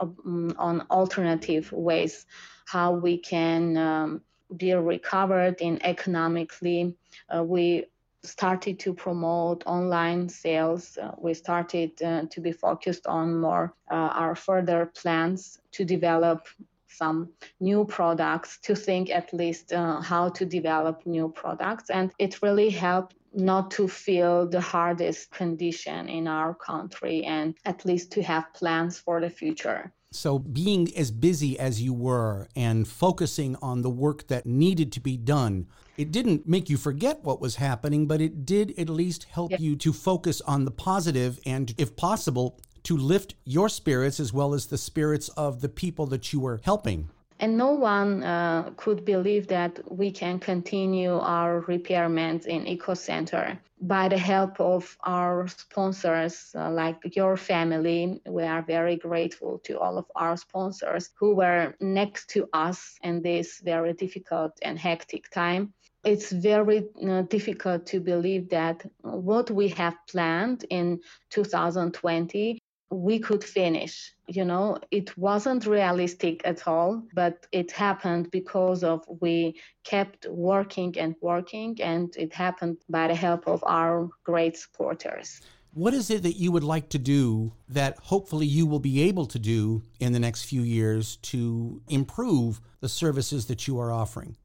um, 0.00 0.54
on 0.58 0.86
alternative 0.90 1.72
ways 1.72 2.24
how 2.66 2.92
we 2.92 3.18
can 3.18 3.76
um, 3.76 4.20
be 4.56 4.72
recovered 4.74 5.60
in 5.60 5.82
economically. 5.84 6.94
Uh, 7.34 7.42
we 7.42 7.86
started 8.22 8.78
to 8.80 8.94
promote 8.94 9.64
online 9.66 10.28
sales. 10.28 10.96
Uh, 10.98 11.12
we 11.18 11.34
started 11.34 12.00
uh, 12.02 12.22
to 12.30 12.40
be 12.40 12.52
focused 12.52 13.06
on 13.08 13.40
more 13.40 13.74
uh, 13.90 13.94
our 13.94 14.36
further 14.36 14.86
plans 14.86 15.60
to 15.72 15.84
develop 15.84 16.46
some 16.88 17.30
new 17.60 17.84
products, 17.84 18.58
to 18.62 18.74
think 18.74 19.10
at 19.10 19.32
least 19.32 19.72
uh, 19.72 20.00
how 20.00 20.28
to 20.30 20.44
develop 20.44 21.06
new 21.06 21.28
products. 21.28 21.90
And 21.90 22.12
it 22.18 22.42
really 22.42 22.70
helped 22.70 23.14
not 23.34 23.70
to 23.72 23.88
feel 23.88 24.48
the 24.48 24.60
hardest 24.60 25.30
condition 25.30 26.08
in 26.08 26.26
our 26.26 26.54
country 26.54 27.24
and 27.24 27.54
at 27.64 27.84
least 27.84 28.10
to 28.12 28.22
have 28.22 28.52
plans 28.54 28.98
for 28.98 29.20
the 29.20 29.30
future. 29.30 29.92
So, 30.10 30.38
being 30.38 30.88
as 30.96 31.10
busy 31.10 31.58
as 31.58 31.82
you 31.82 31.92
were 31.92 32.48
and 32.56 32.88
focusing 32.88 33.56
on 33.56 33.82
the 33.82 33.90
work 33.90 34.28
that 34.28 34.46
needed 34.46 34.90
to 34.92 35.00
be 35.00 35.18
done, 35.18 35.66
it 35.98 36.10
didn't 36.10 36.48
make 36.48 36.70
you 36.70 36.78
forget 36.78 37.22
what 37.22 37.42
was 37.42 37.56
happening, 37.56 38.06
but 38.06 38.22
it 38.22 38.46
did 38.46 38.72
at 38.78 38.88
least 38.88 39.24
help 39.24 39.50
yeah. 39.50 39.58
you 39.60 39.76
to 39.76 39.92
focus 39.92 40.40
on 40.42 40.64
the 40.64 40.70
positive 40.70 41.38
and, 41.44 41.74
if 41.76 41.94
possible, 41.94 42.58
to 42.84 42.96
lift 42.96 43.34
your 43.44 43.68
spirits 43.68 44.20
as 44.20 44.32
well 44.32 44.54
as 44.54 44.66
the 44.66 44.78
spirits 44.78 45.28
of 45.30 45.60
the 45.60 45.68
people 45.68 46.06
that 46.06 46.32
you 46.32 46.40
were 46.40 46.60
helping. 46.64 47.08
And 47.40 47.56
no 47.56 47.70
one 47.70 48.24
uh, 48.24 48.70
could 48.76 49.04
believe 49.04 49.46
that 49.46 49.78
we 49.88 50.10
can 50.10 50.40
continue 50.40 51.18
our 51.18 51.60
repairment 51.60 52.46
in 52.46 52.66
Eco 52.66 52.94
Center 52.94 53.60
by 53.80 54.08
the 54.08 54.18
help 54.18 54.58
of 54.60 54.96
our 55.04 55.46
sponsors, 55.46 56.50
uh, 56.56 56.68
like 56.68 57.14
your 57.14 57.36
family. 57.36 58.20
We 58.26 58.42
are 58.42 58.62
very 58.62 58.96
grateful 58.96 59.60
to 59.60 59.78
all 59.78 59.98
of 59.98 60.06
our 60.16 60.36
sponsors 60.36 61.10
who 61.14 61.36
were 61.36 61.76
next 61.80 62.28
to 62.30 62.48
us 62.52 62.96
in 63.04 63.22
this 63.22 63.60
very 63.60 63.92
difficult 63.92 64.58
and 64.62 64.76
hectic 64.76 65.30
time 65.30 65.72
it's 66.04 66.30
very 66.30 66.86
uh, 67.06 67.22
difficult 67.22 67.84
to 67.86 68.00
believe 68.00 68.48
that 68.48 68.84
what 69.02 69.50
we 69.50 69.68
have 69.68 69.94
planned 70.08 70.64
in 70.70 71.00
2020 71.30 72.58
we 72.90 73.18
could 73.18 73.44
finish. 73.44 74.14
You 74.26 74.44
know, 74.44 74.78
it 74.90 75.16
wasn't 75.16 75.66
realistic 75.66 76.42
at 76.44 76.66
all, 76.66 77.02
but 77.14 77.46
it 77.52 77.70
happened 77.72 78.30
because 78.30 78.82
of 78.84 79.04
we 79.20 79.60
kept 79.84 80.26
working 80.28 80.94
and 80.98 81.14
working, 81.20 81.78
and 81.82 82.14
it 82.16 82.32
happened 82.32 82.78
by 82.88 83.08
the 83.08 83.14
help 83.14 83.46
of 83.46 83.62
our 83.66 84.08
great 84.24 84.56
supporters. 84.56 85.40
What 85.74 85.94
is 85.94 86.10
it 86.10 86.22
that 86.22 86.36
you 86.36 86.50
would 86.50 86.64
like 86.64 86.88
to 86.90 86.98
do 86.98 87.52
that 87.68 87.98
hopefully 87.98 88.46
you 88.46 88.66
will 88.66 88.80
be 88.80 89.02
able 89.02 89.26
to 89.26 89.38
do 89.38 89.82
in 90.00 90.12
the 90.12 90.18
next 90.18 90.44
few 90.44 90.62
years 90.62 91.16
to 91.16 91.82
improve 91.88 92.60
the 92.80 92.88
services 92.88 93.46
that 93.46 93.68
you 93.68 93.78
are 93.78 93.92
offering? 93.92 94.36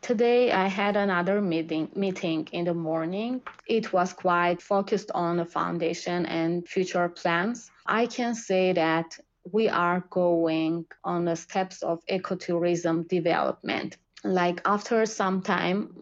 Today 0.00 0.52
I 0.52 0.68
had 0.68 0.96
another 0.96 1.42
meeting 1.42 1.90
meeting 1.94 2.48
in 2.52 2.64
the 2.64 2.74
morning. 2.74 3.42
It 3.66 3.92
was 3.92 4.12
quite 4.12 4.62
focused 4.62 5.10
on 5.14 5.36
the 5.36 5.44
foundation 5.44 6.24
and 6.26 6.66
future 6.66 7.08
plans. 7.08 7.70
I 7.90 8.06
can 8.06 8.34
say 8.34 8.74
that 8.74 9.18
we 9.50 9.70
are 9.70 10.04
going 10.10 10.84
on 11.02 11.24
the 11.24 11.36
steps 11.36 11.82
of 11.82 12.04
ecotourism 12.04 13.08
development. 13.08 13.96
Like 14.22 14.60
after 14.66 15.06
some 15.06 15.40
time, 15.40 15.94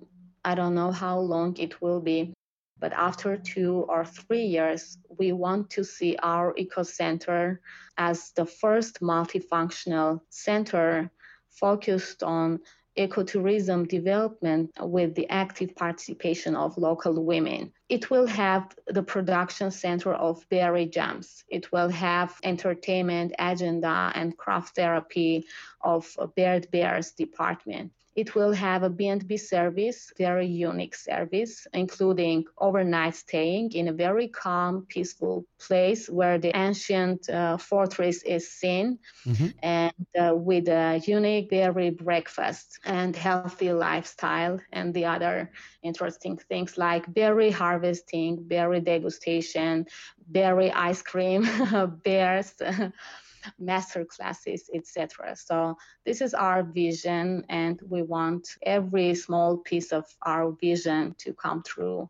I 0.44 0.56
don't 0.56 0.74
know 0.74 0.90
how 0.90 1.20
long 1.20 1.56
it 1.58 1.80
will 1.80 2.00
be, 2.00 2.34
but 2.80 2.92
after 2.92 3.36
two 3.36 3.86
or 3.88 4.04
three 4.04 4.46
years, 4.46 4.98
we 5.16 5.30
want 5.30 5.70
to 5.70 5.84
see 5.84 6.16
our 6.20 6.54
eco 6.56 6.82
center 6.82 7.60
as 7.96 8.32
the 8.32 8.46
first 8.46 9.00
multifunctional 9.00 10.22
center 10.28 11.12
focused 11.50 12.24
on 12.24 12.58
ecotourism 12.96 13.88
development 13.88 14.70
with 14.80 15.14
the 15.14 15.28
active 15.28 15.74
participation 15.74 16.56
of 16.56 16.78
local 16.78 17.24
women. 17.24 17.72
It 17.88 18.10
will 18.10 18.26
have 18.26 18.74
the 18.86 19.02
production 19.02 19.70
center 19.70 20.12
of 20.12 20.48
berry 20.48 20.86
jams. 20.86 21.44
It 21.48 21.70
will 21.72 21.90
have 21.90 22.38
entertainment 22.42 23.34
agenda 23.38 24.12
and 24.14 24.36
craft 24.36 24.76
therapy 24.76 25.46
of 25.80 26.16
Berd 26.36 26.70
Bears 26.70 27.12
department. 27.12 27.92
It 28.16 28.34
will 28.34 28.52
have 28.52 28.82
a 28.82 28.88
B&B 28.88 29.36
service, 29.36 30.10
very 30.16 30.46
unique 30.46 30.94
service, 30.94 31.66
including 31.74 32.46
overnight 32.56 33.14
staying 33.14 33.72
in 33.72 33.88
a 33.88 33.92
very 33.92 34.28
calm, 34.28 34.86
peaceful 34.88 35.44
place 35.60 36.08
where 36.08 36.38
the 36.38 36.56
ancient 36.56 37.28
uh, 37.28 37.58
fortress 37.58 38.22
is 38.22 38.50
seen, 38.50 38.98
mm-hmm. 39.26 39.48
and 39.62 39.92
uh, 40.18 40.34
with 40.34 40.66
a 40.68 41.02
unique 41.06 41.50
berry 41.50 41.90
breakfast 41.90 42.80
and 42.86 43.14
healthy 43.14 43.72
lifestyle, 43.72 44.60
and 44.72 44.94
the 44.94 45.04
other 45.04 45.50
interesting 45.82 46.38
things 46.38 46.78
like 46.78 47.12
berry 47.12 47.50
harvesting, 47.50 48.42
berry 48.48 48.80
degustation, 48.80 49.86
berry 50.28 50.70
ice 50.72 51.02
cream, 51.02 51.46
bears 52.04 52.54
master 53.58 54.04
classes, 54.04 54.70
etc. 54.74 55.36
So 55.36 55.76
this 56.04 56.20
is 56.20 56.34
our 56.34 56.62
vision, 56.62 57.44
and 57.48 57.80
we 57.88 58.02
want 58.02 58.48
every 58.62 59.14
small 59.14 59.58
piece 59.58 59.92
of 59.92 60.04
our 60.22 60.52
vision 60.52 61.14
to 61.18 61.34
come 61.34 61.62
through. 61.62 62.08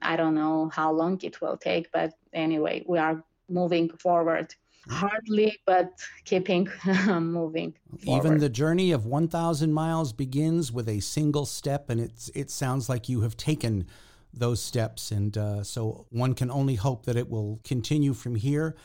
I 0.00 0.16
don't 0.16 0.34
know 0.34 0.70
how 0.72 0.92
long 0.92 1.18
it 1.22 1.40
will 1.40 1.56
take, 1.56 1.90
but 1.92 2.12
anyway, 2.32 2.84
we 2.86 2.98
are 2.98 3.24
moving 3.48 3.88
forward 3.90 4.54
hardly, 4.88 5.58
but 5.66 5.92
keeping 6.24 6.68
moving. 7.06 7.74
Forward. 8.04 8.26
Even 8.26 8.38
the 8.38 8.48
journey 8.48 8.92
of 8.92 9.06
1,000 9.06 9.72
miles 9.72 10.12
begins 10.12 10.72
with 10.72 10.88
a 10.88 11.00
single 11.00 11.46
step, 11.46 11.90
and 11.90 12.00
it's 12.00 12.30
it 12.34 12.50
sounds 12.50 12.88
like 12.88 13.08
you 13.08 13.22
have 13.22 13.36
taken 13.36 13.86
those 14.32 14.62
steps, 14.62 15.10
and 15.10 15.36
uh, 15.36 15.62
so 15.62 16.06
one 16.10 16.34
can 16.34 16.50
only 16.50 16.74
hope 16.74 17.06
that 17.06 17.16
it 17.16 17.30
will 17.30 17.60
continue 17.64 18.14
from 18.14 18.34
here. 18.34 18.76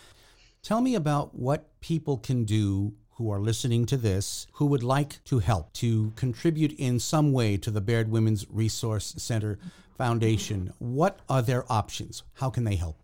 Tell 0.61 0.81
me 0.81 0.95
about 0.95 1.35
what 1.35 1.79
people 1.81 2.17
can 2.17 2.45
do 2.45 2.93
who 3.15 3.29
are 3.29 3.39
listening 3.39 3.85
to 3.85 3.97
this 3.97 4.47
who 4.53 4.65
would 4.65 4.83
like 4.83 5.23
to 5.25 5.39
help 5.39 5.71
to 5.73 6.11
contribute 6.15 6.73
in 6.79 6.99
some 6.99 7.31
way 7.31 7.57
to 7.57 7.69
the 7.69 7.81
Berd 7.81 8.09
Women's 8.09 8.45
Resource 8.49 9.13
Center 9.17 9.59
Foundation. 9.97 10.73
What 10.79 11.19
are 11.29 11.41
their 11.41 11.71
options? 11.71 12.23
How 12.35 12.49
can 12.49 12.63
they 12.63 12.75
help? 12.75 13.02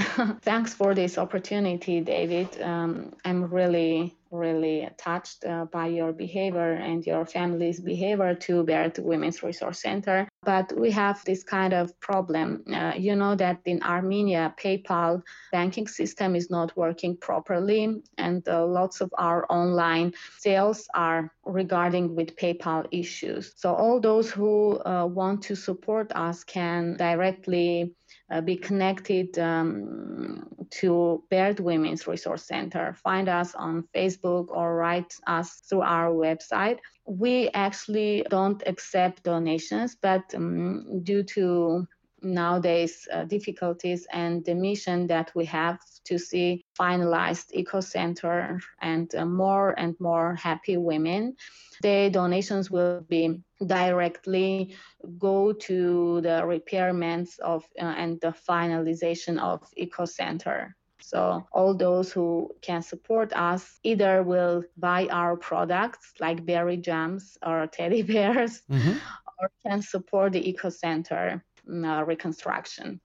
Thanks 0.42 0.72
for 0.74 0.94
this 0.94 1.18
opportunity, 1.18 2.00
David. 2.00 2.60
Um, 2.60 3.12
I'm 3.24 3.44
really 3.44 4.16
really 4.30 4.88
touched 4.96 5.44
uh, 5.44 5.64
by 5.66 5.86
your 5.86 6.12
behavior 6.12 6.72
and 6.74 7.04
your 7.04 7.26
family's 7.26 7.80
behavior 7.80 8.34
to 8.34 8.62
Berd 8.62 8.98
Women's 8.98 9.42
Resource 9.42 9.82
Center. 9.82 10.28
But 10.42 10.72
we 10.78 10.90
have 10.92 11.24
this 11.24 11.42
kind 11.42 11.72
of 11.72 11.98
problem. 12.00 12.64
Uh, 12.72 12.92
you 12.96 13.16
know 13.16 13.34
that 13.34 13.60
in 13.64 13.82
Armenia, 13.82 14.54
PayPal 14.56 15.22
banking 15.52 15.88
system 15.88 16.36
is 16.36 16.50
not 16.50 16.76
working 16.76 17.16
properly, 17.16 18.02
and 18.16 18.48
uh, 18.48 18.64
lots 18.66 19.00
of 19.00 19.12
our 19.18 19.44
online 19.50 20.14
sales 20.38 20.88
are 20.94 21.32
regarding 21.44 22.14
with 22.14 22.36
PayPal 22.36 22.86
issues. 22.92 23.52
So 23.56 23.74
all 23.74 24.00
those 24.00 24.30
who 24.30 24.80
uh, 24.84 25.06
want 25.06 25.42
to 25.42 25.56
support 25.56 26.12
us 26.14 26.44
can 26.44 26.96
directly 26.96 27.94
uh, 28.30 28.40
be 28.40 28.56
connected 28.56 29.38
um, 29.38 30.46
to 30.70 31.22
Berd 31.30 31.60
Women's 31.60 32.06
Resource 32.06 32.44
Center. 32.46 32.94
Find 33.02 33.28
us 33.28 33.54
on 33.54 33.88
Facebook 33.94 34.48
or 34.50 34.76
write 34.76 35.12
us 35.26 35.62
through 35.68 35.82
our 35.82 36.10
website. 36.10 36.78
We 37.06 37.50
actually 37.54 38.24
don't 38.30 38.62
accept 38.66 39.24
donations, 39.24 39.96
but 40.00 40.22
um, 40.34 41.02
due 41.02 41.24
to 41.24 41.86
nowadays 42.22 43.08
uh, 43.12 43.24
difficulties 43.24 44.06
and 44.12 44.44
the 44.44 44.54
mission 44.54 45.06
that 45.06 45.32
we 45.34 45.44
have 45.46 45.78
to 46.04 46.18
see 46.18 46.64
finalized 46.78 47.46
eco 47.52 47.80
center 47.80 48.60
and 48.82 49.14
uh, 49.14 49.24
more 49.24 49.78
and 49.78 49.96
more 50.00 50.34
happy 50.34 50.76
women 50.76 51.34
the 51.82 52.10
donations 52.12 52.70
will 52.70 53.00
be 53.08 53.40
directly 53.66 54.74
go 55.18 55.52
to 55.52 56.20
the 56.22 56.44
repairments 56.46 57.38
of 57.38 57.64
uh, 57.80 57.94
and 57.96 58.20
the 58.20 58.34
finalization 58.48 59.38
of 59.38 59.62
eco 59.76 60.04
center 60.04 60.76
so 61.02 61.46
all 61.52 61.74
those 61.74 62.12
who 62.12 62.50
can 62.60 62.82
support 62.82 63.32
us 63.32 63.78
either 63.82 64.22
will 64.22 64.62
buy 64.76 65.08
our 65.10 65.36
products 65.36 66.12
like 66.20 66.44
berry 66.44 66.76
jams 66.76 67.36
or 67.44 67.66
teddy 67.72 68.02
bears 68.02 68.62
mm-hmm. 68.70 68.98
or 69.38 69.50
can 69.66 69.82
support 69.82 70.32
the 70.32 70.48
eco 70.48 70.68
center 70.68 71.42
uh, 71.68 72.04
reconstruction. 72.04 73.00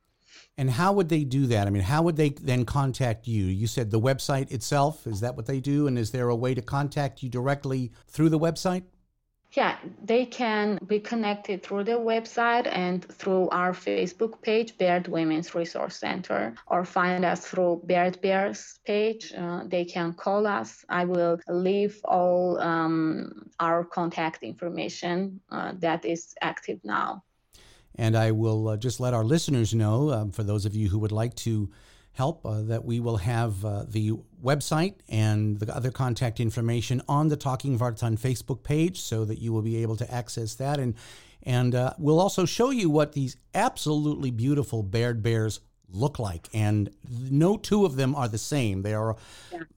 And 0.58 0.70
how 0.70 0.94
would 0.94 1.10
they 1.10 1.24
do 1.24 1.48
that? 1.48 1.68
I 1.68 1.70
mean, 1.70 1.84
how 1.84 2.02
would 2.04 2.16
they 2.16 2.30
then 2.30 2.66
contact 2.66 3.28
you? 3.28 3.46
You 3.46 3.68
said 3.68 3.92
the 3.92 4.00
website 4.00 4.52
itself. 4.52 5.08
Is 5.08 5.22
that 5.22 5.36
what 5.36 5.46
they 5.46 5.60
do? 5.60 5.88
And 5.88 5.98
is 5.98 6.12
there 6.12 6.30
a 6.30 6.36
way 6.36 6.54
to 6.54 6.62
contact 6.62 7.24
you 7.24 7.30
directly 7.30 7.92
through 8.08 8.30
the 8.30 8.40
website? 8.40 8.84
Yeah, 9.52 9.78
they 10.04 10.26
can 10.26 10.80
be 10.86 11.00
connected 11.00 11.64
through 11.64 11.86
the 11.86 11.94
website 11.94 12.68
and 12.68 13.06
through 13.06 13.48
our 13.50 13.72
Facebook 13.72 14.42
page, 14.42 14.78
Berd 14.78 15.08
Women's 15.08 15.56
Resource 15.56 15.96
Center, 15.96 16.56
or 16.68 16.84
find 16.84 17.24
us 17.24 17.48
through 17.48 17.82
Berd 17.86 18.20
Bears 18.22 18.80
page. 18.86 19.34
Uh, 19.34 19.64
they 19.66 19.86
can 19.86 20.14
call 20.14 20.46
us. 20.46 20.84
I 20.90 21.06
will 21.06 21.40
leave 21.48 22.02
all 22.04 22.60
um, 22.60 23.50
our 23.60 23.86
contact 23.86 24.44
information 24.44 25.40
uh, 25.50 25.72
that 25.80 26.04
is 26.04 26.36
active 26.42 26.80
now. 26.84 27.24
And 27.98 28.18
I 28.18 28.32
will 28.32 28.68
uh, 28.68 28.78
just 28.78 29.00
let 29.00 29.14
our 29.14 29.24
listeners 29.24 29.74
know, 29.74 30.12
um, 30.12 30.32
for 30.32 30.44
those 30.44 30.66
of 30.66 30.76
you 30.76 30.90
who 30.90 31.00
would 31.00 31.14
like 31.14 31.34
to 31.36 31.70
help, 32.16 32.46
uh, 32.46 32.62
that 32.64 32.86
we 32.86 33.00
will 33.00 33.18
have 33.18 33.64
uh, 33.64 33.84
the 33.88 34.14
website 34.44 34.96
and 35.10 35.60
the 35.60 35.76
other 35.76 35.92
contact 35.92 36.40
information 36.40 37.02
on 37.08 37.28
the 37.28 37.36
Talking 37.36 37.78
Vartan 37.78 38.18
Facebook 38.20 38.64
page 38.64 39.02
so 39.02 39.26
that 39.26 39.40
you 39.40 39.52
will 39.54 39.62
be 39.62 39.78
able 39.78 39.98
to 39.98 40.14
access 40.14 40.56
that. 40.56 40.80
And, 40.80 40.96
and 41.44 41.76
uh, 41.76 41.94
we'll 41.98 42.20
also 42.20 42.46
show 42.46 42.70
you 42.70 42.90
what 42.90 43.14
these 43.14 43.38
absolutely 43.54 44.32
beautiful 44.32 44.82
Berd 44.82 45.22
bears 45.22 45.60
look 45.92 46.20
like. 46.20 46.50
And 46.54 46.90
no 47.10 47.58
two 47.58 47.86
of 47.86 47.96
them 47.96 48.16
are 48.16 48.28
the 48.28 48.38
same. 48.38 48.82
They 48.82 48.94
are 48.94 49.16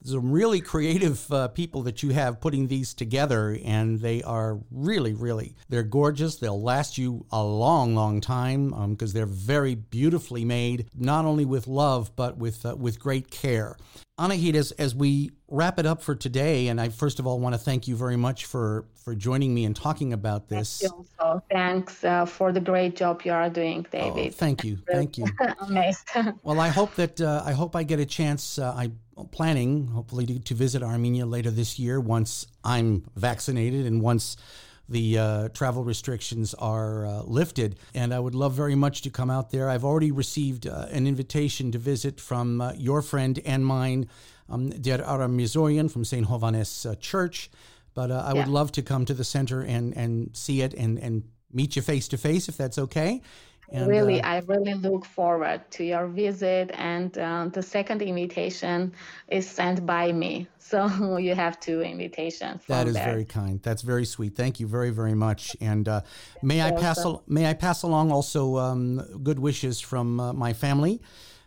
some 0.05 0.31
really 0.31 0.61
creative 0.61 1.31
uh, 1.33 1.49
people 1.49 1.83
that 1.83 2.03
you 2.03 2.11
have 2.11 2.41
putting 2.41 2.67
these 2.67 2.95
together, 2.95 3.59
and 3.65 4.01
they 4.01 4.23
are 4.23 4.59
really, 4.71 5.15
really, 5.15 5.55
they're 5.69 5.83
gorgeous. 5.83 6.37
They'll 6.37 6.63
last 6.63 6.99
you 6.99 7.25
a 7.31 7.43
long, 7.43 7.95
long 7.95 8.21
time 8.21 8.71
because 8.91 9.11
um, 9.11 9.15
they're 9.15 9.27
very 9.27 9.75
beautifully 9.75 10.45
made, 10.45 10.87
not 10.97 11.25
only 11.25 11.45
with 11.45 11.67
love, 11.67 12.15
but 12.17 12.37
with, 12.39 12.65
uh, 12.65 12.77
with 12.77 12.99
great 12.99 13.31
care. 13.31 13.77
Anahid, 14.19 14.55
as, 14.55 14.73
as 14.73 14.95
we 14.95 15.31
wrap 15.49 15.79
it 15.79 15.87
up 15.87 16.03
for 16.03 16.15
today, 16.15 16.69
and 16.69 16.81
I 16.81 16.89
first 16.89 17.21
of 17.21 17.27
all 17.27 17.39
want 17.39 17.55
to 17.55 17.59
thank 17.59 17.87
you 17.87 17.97
very 17.97 18.17
much 18.17 18.47
for, 18.47 18.85
for 19.05 19.15
joining 19.15 19.55
me 19.55 19.65
and 19.65 19.77
talking 19.77 20.13
about 20.13 20.49
this. 20.49 20.81
Thank 20.81 20.93
you 20.93 21.43
Thanks 21.51 22.05
uh, 22.05 22.25
for 22.27 22.53
the 22.53 22.61
great 22.61 22.97
job 22.97 23.23
you 23.25 23.33
are 23.33 23.49
doing, 23.49 23.87
oh, 23.87 23.99
David. 23.99 24.29
Oh, 24.29 24.31
thank 24.31 24.65
you, 24.65 24.79
thank 24.91 25.19
you. 25.19 25.27
Amazed. 25.61 26.09
well, 26.43 26.61
I 26.61 26.69
hope 26.69 26.95
that 26.97 27.21
uh, 27.21 27.43
I 27.45 27.53
hope 27.53 27.77
I 27.77 27.83
get 27.83 28.01
a 28.01 28.07
chance. 28.07 28.59
Uh, 28.59 28.75
I'm 28.77 28.99
planning, 29.31 29.87
hopefully, 29.89 30.27
to, 30.27 30.39
to 30.39 30.55
visit 30.55 30.83
Armenia 30.83 31.27
later 31.27 31.51
this 31.51 31.79
year 31.79 32.01
once 32.01 32.47
I'm 32.65 33.05
vaccinated 33.17 33.87
and 33.87 34.01
once 34.01 34.37
the 34.89 35.19
uh, 35.19 35.49
travel 35.51 35.85
restrictions 35.85 36.55
are 36.55 37.07
uh, 37.07 37.23
lifted. 37.23 37.79
And 37.95 38.15
I 38.15 38.19
would 38.19 38.35
love 38.35 38.55
very 38.55 38.75
much 38.75 39.03
to 39.03 39.11
come 39.11 39.31
out 39.31 39.51
there. 39.51 39.69
I've 39.69 39.85
already 39.85 40.11
received 40.11 40.67
uh, 40.67 40.87
an 40.91 41.07
invitation 41.07 41.71
to 41.73 41.79
visit 41.79 42.21
from 42.21 42.61
uh, 42.61 42.73
your 42.73 43.03
friend 43.03 43.39
and 43.45 43.65
mine, 43.65 44.09
um, 44.49 44.71
Der 44.71 45.03
Aram 45.03 45.37
Mizorian 45.37 45.91
from 45.91 46.05
St. 46.05 46.27
Hovannes 46.27 46.91
uh, 46.91 46.95
Church. 46.97 47.51
But 47.95 48.11
uh, 48.11 48.23
I 48.27 48.33
yeah. 48.33 48.41
would 48.41 48.49
love 48.49 48.73
to 48.73 48.83
come 48.83 49.05
to 49.07 49.15
the 49.15 49.25
center 49.25 49.63
and, 49.63 49.97
and 49.97 50.37
see 50.37 50.63
it 50.63 50.73
and, 50.75 50.99
and 50.99 51.25
meet 51.53 51.77
you 51.77 51.83
face 51.83 52.09
to 52.09 52.17
face 52.17 52.49
if 52.49 52.57
that's 52.57 52.79
okay. 52.79 53.23
And, 53.71 53.87
really, 53.87 54.21
uh, 54.23 54.29
I 54.29 54.39
really 54.47 54.75
look 54.75 55.05
forward 55.05 55.61
to 55.73 55.85
your 55.85 56.07
visit. 56.07 56.71
And 56.75 57.17
uh, 57.19 57.49
the 57.53 57.63
second 57.63 58.01
invitation 58.01 58.93
is 59.29 59.49
sent 59.49 59.85
by 59.85 60.13
me. 60.13 60.49
So 60.59 61.17
you 61.19 61.35
have 61.35 61.61
two 61.61 61.83
invitations. 61.83 62.63
That 62.67 62.87
is 62.87 62.95
there. 62.95 63.05
very 63.05 63.25
kind. 63.25 63.61
That's 63.63 63.83
very 63.83 64.07
sweet. 64.07 64.37
Thank 64.37 64.59
you 64.59 64.67
very, 64.67 64.91
very 64.91 65.15
much. 65.15 65.57
And 65.61 65.87
uh, 65.89 66.01
may 66.43 66.63
I 66.63 66.73
pass 66.73 67.05
al- 67.05 67.23
may 67.27 67.47
I 67.47 67.55
pass 67.55 67.83
along 67.83 68.11
also 68.11 68.57
um, 68.57 69.03
good 69.23 69.39
wishes 69.39 69.81
from 69.81 70.19
uh, 70.19 70.33
my 70.33 70.53
family. 70.53 71.01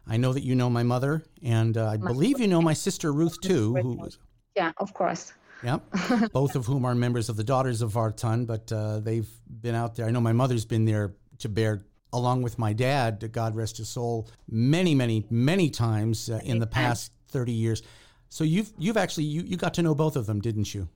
I 0.08 0.18
know 0.18 0.34
that 0.34 0.44
you 0.44 0.56
know 0.56 0.70
my 0.70 0.84
mother, 0.84 1.24
and 1.44 1.78
uh, 1.78 1.88
I 1.88 1.98
my 1.98 2.08
believe 2.08 2.40
you 2.40 2.48
know 2.48 2.62
my 2.62 2.74
sister 2.74 3.14
Ruth 3.14 3.40
too. 3.42 3.76
Who, 3.76 4.10
yeah, 4.56 4.72
of 4.78 4.94
course. 4.94 5.34
Yep. 5.64 5.84
Both 6.34 6.56
of 6.56 6.66
whom 6.66 6.86
are 6.86 6.96
members 6.96 7.30
of 7.30 7.38
the 7.38 7.44
Daughters 7.44 7.84
of 7.84 7.94
Vartan, 7.94 8.48
but 8.48 8.72
uh, 8.72 9.00
they've 9.00 9.30
been 9.62 9.76
out 9.76 9.96
there. 9.96 10.08
I 10.08 10.12
know 10.12 10.22
my 10.22 10.34
mother's 10.34 10.66
been 10.66 10.86
there 10.86 11.14
to 11.38 11.50
Berd 11.50 11.86
along 12.14 12.42
with 12.42 12.60
my 12.60 12.74
dad, 12.74 13.32
God 13.32 13.56
rest 13.56 13.78
his 13.78 13.90
soul, 13.90 14.30
many, 14.50 14.96
many, 14.96 15.26
many 15.30 15.70
times 15.70 16.30
uh, 16.30 16.40
in 16.44 16.60
the 16.60 16.68
past 16.68 17.12
30 17.30 17.52
years. 17.52 17.82
So 18.30 18.44
you've 18.44 18.72
you've 18.78 18.98
actually 18.98 19.26
you, 19.26 19.42
you 19.42 19.58
got 19.58 19.74
to 19.76 19.82
know 19.82 19.94
both 19.94 20.16
of 20.16 20.26
them, 20.26 20.40
didn't 20.40 20.74
you? 20.74 20.88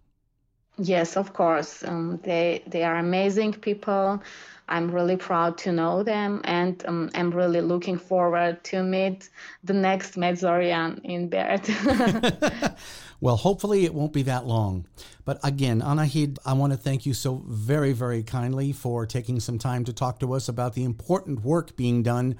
Yes, 0.77 1.15
of 1.17 1.33
course. 1.33 1.83
Um, 1.83 2.19
they 2.23 2.63
they 2.67 2.83
are 2.83 2.97
amazing 2.97 3.53
people. 3.53 4.21
I'm 4.67 4.89
really 4.89 5.15
proud 5.15 5.57
to 5.59 5.71
know 5.71 6.03
them, 6.03 6.41
and 6.43 6.83
um, 6.87 7.11
I'm 7.13 7.31
really 7.31 7.61
looking 7.61 7.97
forward 7.97 8.63
to 8.65 8.83
meet 8.83 9.29
the 9.63 9.73
next 9.73 10.15
Medzorian 10.15 11.01
in 11.03 11.29
Berd. 11.29 11.61
well, 13.21 13.37
hopefully 13.37 13.85
it 13.85 13.93
won't 13.93 14.13
be 14.13 14.23
that 14.23 14.45
long. 14.45 14.87
But 15.23 15.39
again, 15.43 15.81
Anahid, 15.81 16.37
I 16.45 16.53
want 16.53 16.73
to 16.73 16.77
thank 16.77 17.05
you 17.05 17.13
so 17.13 17.43
very, 17.47 17.93
very 17.93 18.23
kindly 18.23 18.71
for 18.71 19.05
taking 19.05 19.39
some 19.39 19.59
time 19.59 19.85
to 19.85 19.93
talk 19.93 20.19
to 20.19 20.33
us 20.33 20.49
about 20.49 20.73
the 20.73 20.83
important 20.83 21.43
work 21.43 21.75
being 21.75 22.03
done 22.03 22.35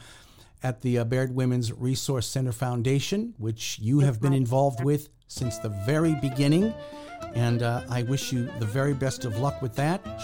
at 0.63 0.81
the 0.81 0.97
uh, 0.97 1.03
Berd 1.03 1.35
Women's 1.35 1.71
Resource 1.71 2.27
Center 2.27 2.51
Foundation, 2.51 3.35
which 3.37 3.77
you 3.79 3.99
have 3.99 4.19
been 4.19 4.33
involved 4.33 4.83
with 4.83 5.09
since 5.27 5.57
the 5.57 5.69
very 5.85 6.15
beginning. 6.21 6.73
And 7.33 7.63
uh, 7.63 7.81
I 7.89 8.03
wish 8.03 8.31
you 8.31 8.49
the 8.59 8.65
very 8.65 8.93
best 8.93 9.25
of 9.25 9.39
luck 9.39 9.61
with 9.61 9.75
that. 9.75 10.01
Uh, 10.05 10.17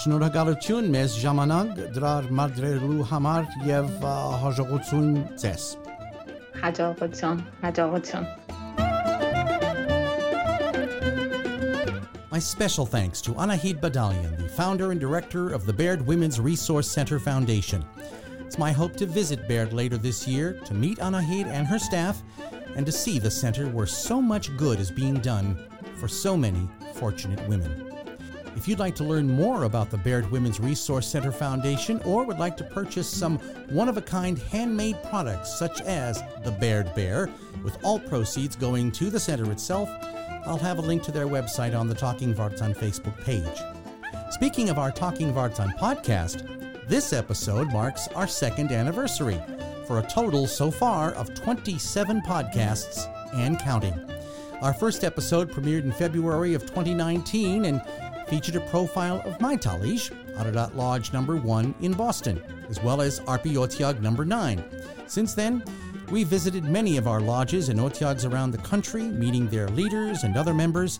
My 12.32 12.40
special 12.40 12.86
thanks 12.86 13.20
to 13.22 13.32
Anahid 13.32 13.82
Badalian, 13.82 14.38
the 14.38 14.48
founder 14.48 14.92
and 14.92 15.00
director 15.00 15.50
of 15.50 15.66
the 15.66 15.74
Berd 15.74 16.06
Women's 16.08 16.40
Resource 16.40 16.88
Center 16.90 17.20
Foundation. 17.20 17.84
It's 18.52 18.58
my 18.58 18.74
hope 18.74 18.98
to 18.98 19.06
visit 19.06 19.48
Berd 19.48 19.72
later 19.72 19.96
this 19.96 20.28
year 20.28 20.60
to 20.66 20.74
meet 20.74 20.98
Anahid 20.98 21.46
and 21.46 21.66
her 21.66 21.80
staff 21.80 22.22
and 22.76 22.86
to 22.86 22.92
see 22.92 23.18
the 23.18 23.32
center 23.32 23.70
where 23.70 23.86
so 23.86 24.22
much 24.22 24.54
good 24.58 24.78
is 24.78 24.92
being 24.92 25.22
done 25.22 25.58
for 25.96 26.10
so 26.10 26.36
many 26.36 26.68
fortunate 26.96 27.40
women. 27.48 27.90
If 28.58 28.68
you'd 28.68 28.78
like 28.78 28.94
to 28.96 29.06
learn 29.06 29.30
more 29.30 29.64
about 29.64 29.90
the 29.90 30.00
Berd 30.00 30.30
Women's 30.32 30.60
Resource 30.60 31.08
Center 31.08 31.32
Foundation 31.32 32.02
or 32.04 32.26
would 32.26 32.40
like 32.40 32.58
to 32.58 32.66
purchase 32.66 33.08
some 33.08 33.38
one 33.70 33.88
of 33.88 33.96
a 33.96 34.02
kind 34.02 34.38
handmade 34.38 35.02
products 35.04 35.58
such 35.58 35.80
as 35.84 36.22
the 36.44 36.52
Berd 36.52 36.94
Bear, 36.94 37.30
with 37.64 37.78
all 37.86 38.00
proceeds 38.00 38.58
going 38.58 38.92
to 38.92 39.10
the 39.10 39.20
center 39.20 39.50
itself, 39.50 39.88
I'll 40.46 40.58
have 40.58 40.78
a 40.78 40.82
link 40.82 41.04
to 41.04 41.14
their 41.14 41.28
website 41.28 41.74
on 41.74 41.88
the 41.88 41.96
Talking 41.96 42.36
Vartan 42.36 42.76
Facebook 42.76 43.18
page. 43.24 43.62
Speaking 44.32 44.70
of 44.70 44.78
our 44.78 44.92
Talking 44.92 45.34
Vartan 45.34 45.74
podcast, 45.78 46.61
this 46.88 47.14
episode 47.14 47.72
marks 47.72 48.08
our 48.10 48.28
second 48.28 48.72
anniversary 48.72 49.40
for 49.88 50.00
a 50.00 50.08
total 50.08 50.48
so 50.48 50.72
far 50.72 51.12
of 51.14 51.34
27 51.36 52.22
podcasts 52.22 53.08
and 53.34 53.60
counting. 53.60 53.94
Our 54.62 54.74
first 54.74 55.04
episode 55.04 55.52
premiered 55.52 55.84
in 55.84 55.92
February 55.92 56.54
of 56.54 56.64
2019 56.64 57.66
and 57.66 57.82
featured 58.28 58.56
a 58.56 58.62
profile 58.62 59.22
of 59.26 59.40
my 59.42 59.56
Talij, 59.56 60.12
Ararat 60.38 60.76
Lodge 60.76 61.14
number 61.14 61.36
1 61.36 61.76
in 61.82 61.94
Boston, 61.94 62.42
as 62.70 62.82
well 62.82 63.02
as 63.02 63.20
Arpi 63.22 63.54
Otyag 63.54 64.02
number 64.02 64.26
9. 64.26 64.64
Since 65.08 65.34
then, 65.34 65.64
we 66.10 66.24
visited 66.24 66.64
many 66.64 66.98
of 66.98 67.08
our 67.08 67.22
lodges 67.22 67.70
and 67.70 67.80
Otyags 67.80 68.30
around 68.30 68.52
the 68.52 68.58
country, 68.60 69.04
meeting 69.04 69.48
their 69.48 69.70
leaders 69.70 70.24
and 70.24 70.38
other 70.38 70.54
members. 70.54 71.00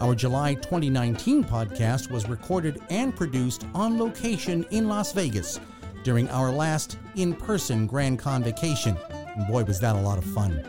Our 0.00 0.16
July 0.16 0.54
2019 0.54 1.44
podcast 1.44 2.10
was 2.10 2.28
recorded 2.28 2.82
and 2.90 3.14
produced 3.14 3.64
on 3.74 3.96
location 3.96 4.66
in 4.70 4.88
Las 4.88 5.12
Vegas 5.12 5.60
during 6.02 6.28
our 6.30 6.50
last 6.50 6.98
in 7.14 7.32
person 7.32 7.86
Grand 7.86 8.18
Convocation. 8.18 8.98
And 9.10 9.46
boy, 9.46 9.62
was 9.62 9.78
that 9.80 9.94
a 9.94 10.00
lot 10.00 10.18
of 10.18 10.24
fun. 10.24 10.64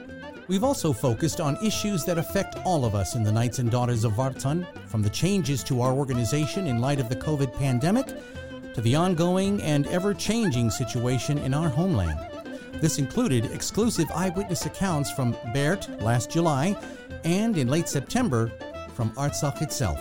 We've 0.47 0.63
also 0.63 0.93
focused 0.93 1.41
on 1.41 1.57
issues 1.65 2.05
that 2.05 2.19
affect 2.19 2.55
all 2.65 2.85
of 2.85 2.93
us 2.93 3.15
in 3.15 3.23
the 3.23 3.31
Knights 3.31 3.57
and 3.57 3.71
Daughters 3.71 4.03
of 4.03 4.13
Vartan, 4.13 4.67
from 4.87 5.01
the 5.01 5.09
changes 5.09 5.63
to 5.63 5.81
our 5.81 5.91
organization 5.91 6.67
in 6.67 6.79
light 6.79 6.99
of 6.99 7.09
the 7.09 7.15
COVID 7.15 7.51
pandemic 7.55 8.05
to 8.75 8.81
the 8.81 8.95
ongoing 8.95 9.59
and 9.63 9.87
ever 9.87 10.13
changing 10.13 10.69
situation 10.69 11.39
in 11.39 11.55
our 11.55 11.67
homeland. 11.67 12.19
This 12.79 12.99
included 12.99 13.45
exclusive 13.45 14.11
eyewitness 14.13 14.67
accounts 14.67 15.09
from 15.11 15.35
Berd 15.51 15.87
last 15.99 16.29
July 16.29 16.75
and 17.23 17.57
in 17.57 17.67
late 17.67 17.89
September 17.89 18.51
from 18.95 19.11
Artsakh 19.11 19.61
itself. 19.61 19.99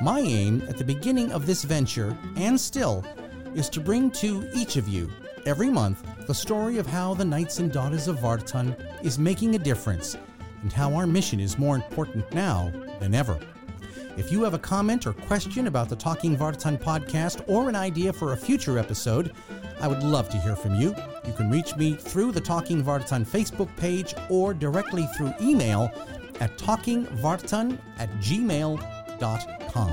My 0.00 0.20
aim 0.20 0.62
at 0.68 0.78
the 0.78 0.84
beginning 0.84 1.30
of 1.32 1.46
this 1.46 1.64
venture, 1.64 2.16
and 2.36 2.58
still, 2.58 3.04
is 3.54 3.68
to 3.70 3.80
bring 3.80 4.10
to 4.12 4.48
each 4.54 4.76
of 4.76 4.88
you, 4.88 5.10
every 5.46 5.68
month, 5.68 6.04
the 6.26 6.34
story 6.34 6.78
of 6.78 6.86
how 6.86 7.14
the 7.14 7.24
Knights 7.24 7.58
and 7.58 7.72
Daughters 7.72 8.08
of 8.08 8.18
Vartan 8.18 8.76
is 9.04 9.18
making 9.18 9.54
a 9.54 9.58
difference 9.58 10.16
and 10.62 10.72
how 10.72 10.94
our 10.94 11.06
mission 11.06 11.40
is 11.40 11.58
more 11.58 11.76
important 11.76 12.32
now 12.32 12.72
than 13.00 13.14
ever. 13.14 13.38
If 14.16 14.32
you 14.32 14.42
have 14.42 14.54
a 14.54 14.58
comment 14.58 15.06
or 15.06 15.12
question 15.12 15.68
about 15.68 15.88
the 15.88 15.94
Talking 15.94 16.36
Vartan 16.36 16.76
podcast 16.76 17.44
or 17.46 17.68
an 17.68 17.76
idea 17.76 18.12
for 18.12 18.32
a 18.32 18.36
future 18.36 18.76
episode, 18.76 19.32
I 19.80 19.86
would 19.86 20.02
love 20.02 20.28
to 20.30 20.38
hear 20.38 20.56
from 20.56 20.74
you. 20.74 20.94
You 21.24 21.32
can 21.34 21.50
reach 21.50 21.76
me 21.76 21.94
through 21.94 22.32
the 22.32 22.40
Talking 22.40 22.82
Vartan 22.82 23.24
Facebook 23.24 23.74
page 23.76 24.14
or 24.28 24.52
directly 24.52 25.06
through 25.16 25.34
email 25.40 25.92
at 26.40 26.56
talkingvartan 26.58 27.78
at 27.98 28.10
gmail.com. 28.20 29.92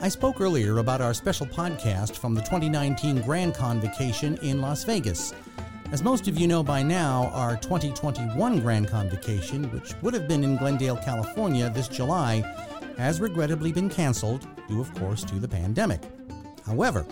I 0.00 0.08
spoke 0.08 0.40
earlier 0.40 0.78
about 0.78 1.00
our 1.00 1.14
special 1.14 1.46
podcast 1.46 2.16
from 2.16 2.34
the 2.34 2.40
2019 2.40 3.22
Grand 3.22 3.54
Convocation 3.54 4.36
in 4.42 4.60
Las 4.60 4.82
Vegas. 4.84 5.32
As 5.92 6.02
most 6.02 6.26
of 6.26 6.38
you 6.38 6.48
know 6.48 6.62
by 6.62 6.82
now, 6.82 7.30
our 7.34 7.56
2021 7.58 8.60
Grand 8.60 8.88
Convocation, 8.88 9.70
which 9.70 9.94
would 10.02 10.14
have 10.14 10.26
been 10.26 10.42
in 10.42 10.56
Glendale, 10.56 10.96
California 10.96 11.70
this 11.70 11.86
July, 11.86 12.42
has 12.96 13.20
regrettably 13.20 13.72
been 13.72 13.88
canceled, 13.88 14.46
due 14.68 14.80
of 14.80 14.92
course 14.94 15.22
to 15.24 15.36
the 15.36 15.46
pandemic. 15.46 16.00
However, 16.66 17.06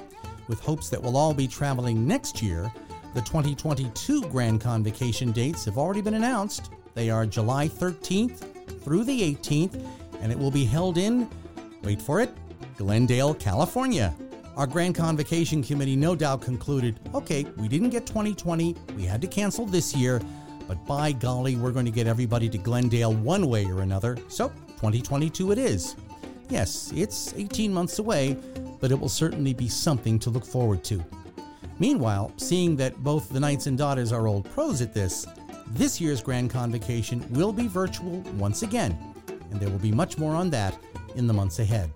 with 0.48 0.60
hopes 0.60 0.88
that 0.88 1.00
we'll 1.00 1.16
all 1.16 1.34
be 1.34 1.46
traveling 1.46 2.06
next 2.06 2.42
year, 2.42 2.72
The 3.12 3.20
2022 3.22 4.22
Grand 4.28 4.60
Convocation 4.60 5.32
dates 5.32 5.64
have 5.64 5.76
already 5.76 6.00
been 6.00 6.14
announced. 6.14 6.70
They 6.94 7.10
are 7.10 7.26
July 7.26 7.68
13th 7.68 8.82
through 8.82 9.04
the 9.04 9.34
18th, 9.34 9.84
and 10.20 10.32
it 10.32 10.38
will 10.38 10.50
be 10.50 10.64
held 10.64 10.98
in, 10.98 11.28
wait 11.82 12.00
for 12.00 12.20
it, 12.20 12.30
Glendale, 12.76 13.34
California. 13.34 14.14
Our 14.56 14.66
Grand 14.66 14.94
Convocation 14.94 15.62
Committee 15.62 15.96
no 15.96 16.14
doubt 16.14 16.42
concluded 16.42 16.98
okay, 17.14 17.44
we 17.56 17.68
didn't 17.68 17.90
get 17.90 18.06
2020, 18.06 18.76
we 18.96 19.04
had 19.04 19.20
to 19.22 19.26
cancel 19.26 19.64
this 19.66 19.94
year, 19.94 20.20
but 20.66 20.84
by 20.86 21.12
golly, 21.12 21.56
we're 21.56 21.72
going 21.72 21.86
to 21.86 21.92
get 21.92 22.06
everybody 22.06 22.48
to 22.48 22.58
Glendale 22.58 23.14
one 23.14 23.48
way 23.48 23.64
or 23.66 23.82
another, 23.82 24.18
so 24.28 24.48
2022 24.76 25.52
it 25.52 25.58
is. 25.58 25.96
Yes, 26.48 26.92
it's 26.94 27.32
18 27.34 27.72
months 27.72 28.00
away, 28.00 28.36
but 28.80 28.90
it 28.90 28.98
will 28.98 29.08
certainly 29.08 29.54
be 29.54 29.68
something 29.68 30.18
to 30.18 30.30
look 30.30 30.44
forward 30.44 30.82
to. 30.84 31.04
Meanwhile, 31.78 32.32
seeing 32.36 32.76
that 32.76 33.02
both 33.02 33.30
the 33.30 33.40
Knights 33.40 33.66
and 33.66 33.78
Daughters 33.78 34.12
are 34.12 34.26
old 34.26 34.50
pros 34.50 34.82
at 34.82 34.92
this, 34.92 35.26
this 35.70 36.00
year's 36.00 36.22
Grand 36.22 36.50
Convocation 36.50 37.24
will 37.32 37.52
be 37.52 37.68
virtual 37.68 38.20
once 38.36 38.62
again, 38.62 38.98
and 39.50 39.60
there 39.60 39.70
will 39.70 39.78
be 39.78 39.92
much 39.92 40.18
more 40.18 40.34
on 40.34 40.50
that 40.50 40.78
in 41.14 41.26
the 41.26 41.32
months 41.32 41.58
ahead. 41.58 41.90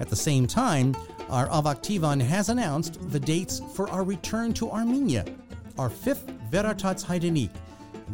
At 0.00 0.08
the 0.08 0.16
same 0.16 0.46
time, 0.46 0.96
our 1.28 1.48
Avaktivan 1.48 2.20
has 2.20 2.48
announced 2.48 2.98
the 3.10 3.20
dates 3.20 3.60
for 3.74 3.88
our 3.90 4.04
return 4.04 4.52
to 4.54 4.70
Armenia, 4.70 5.24
our 5.78 5.88
fifth 5.88 6.26
Veritats 6.50 7.04
Heidenik. 7.04 7.50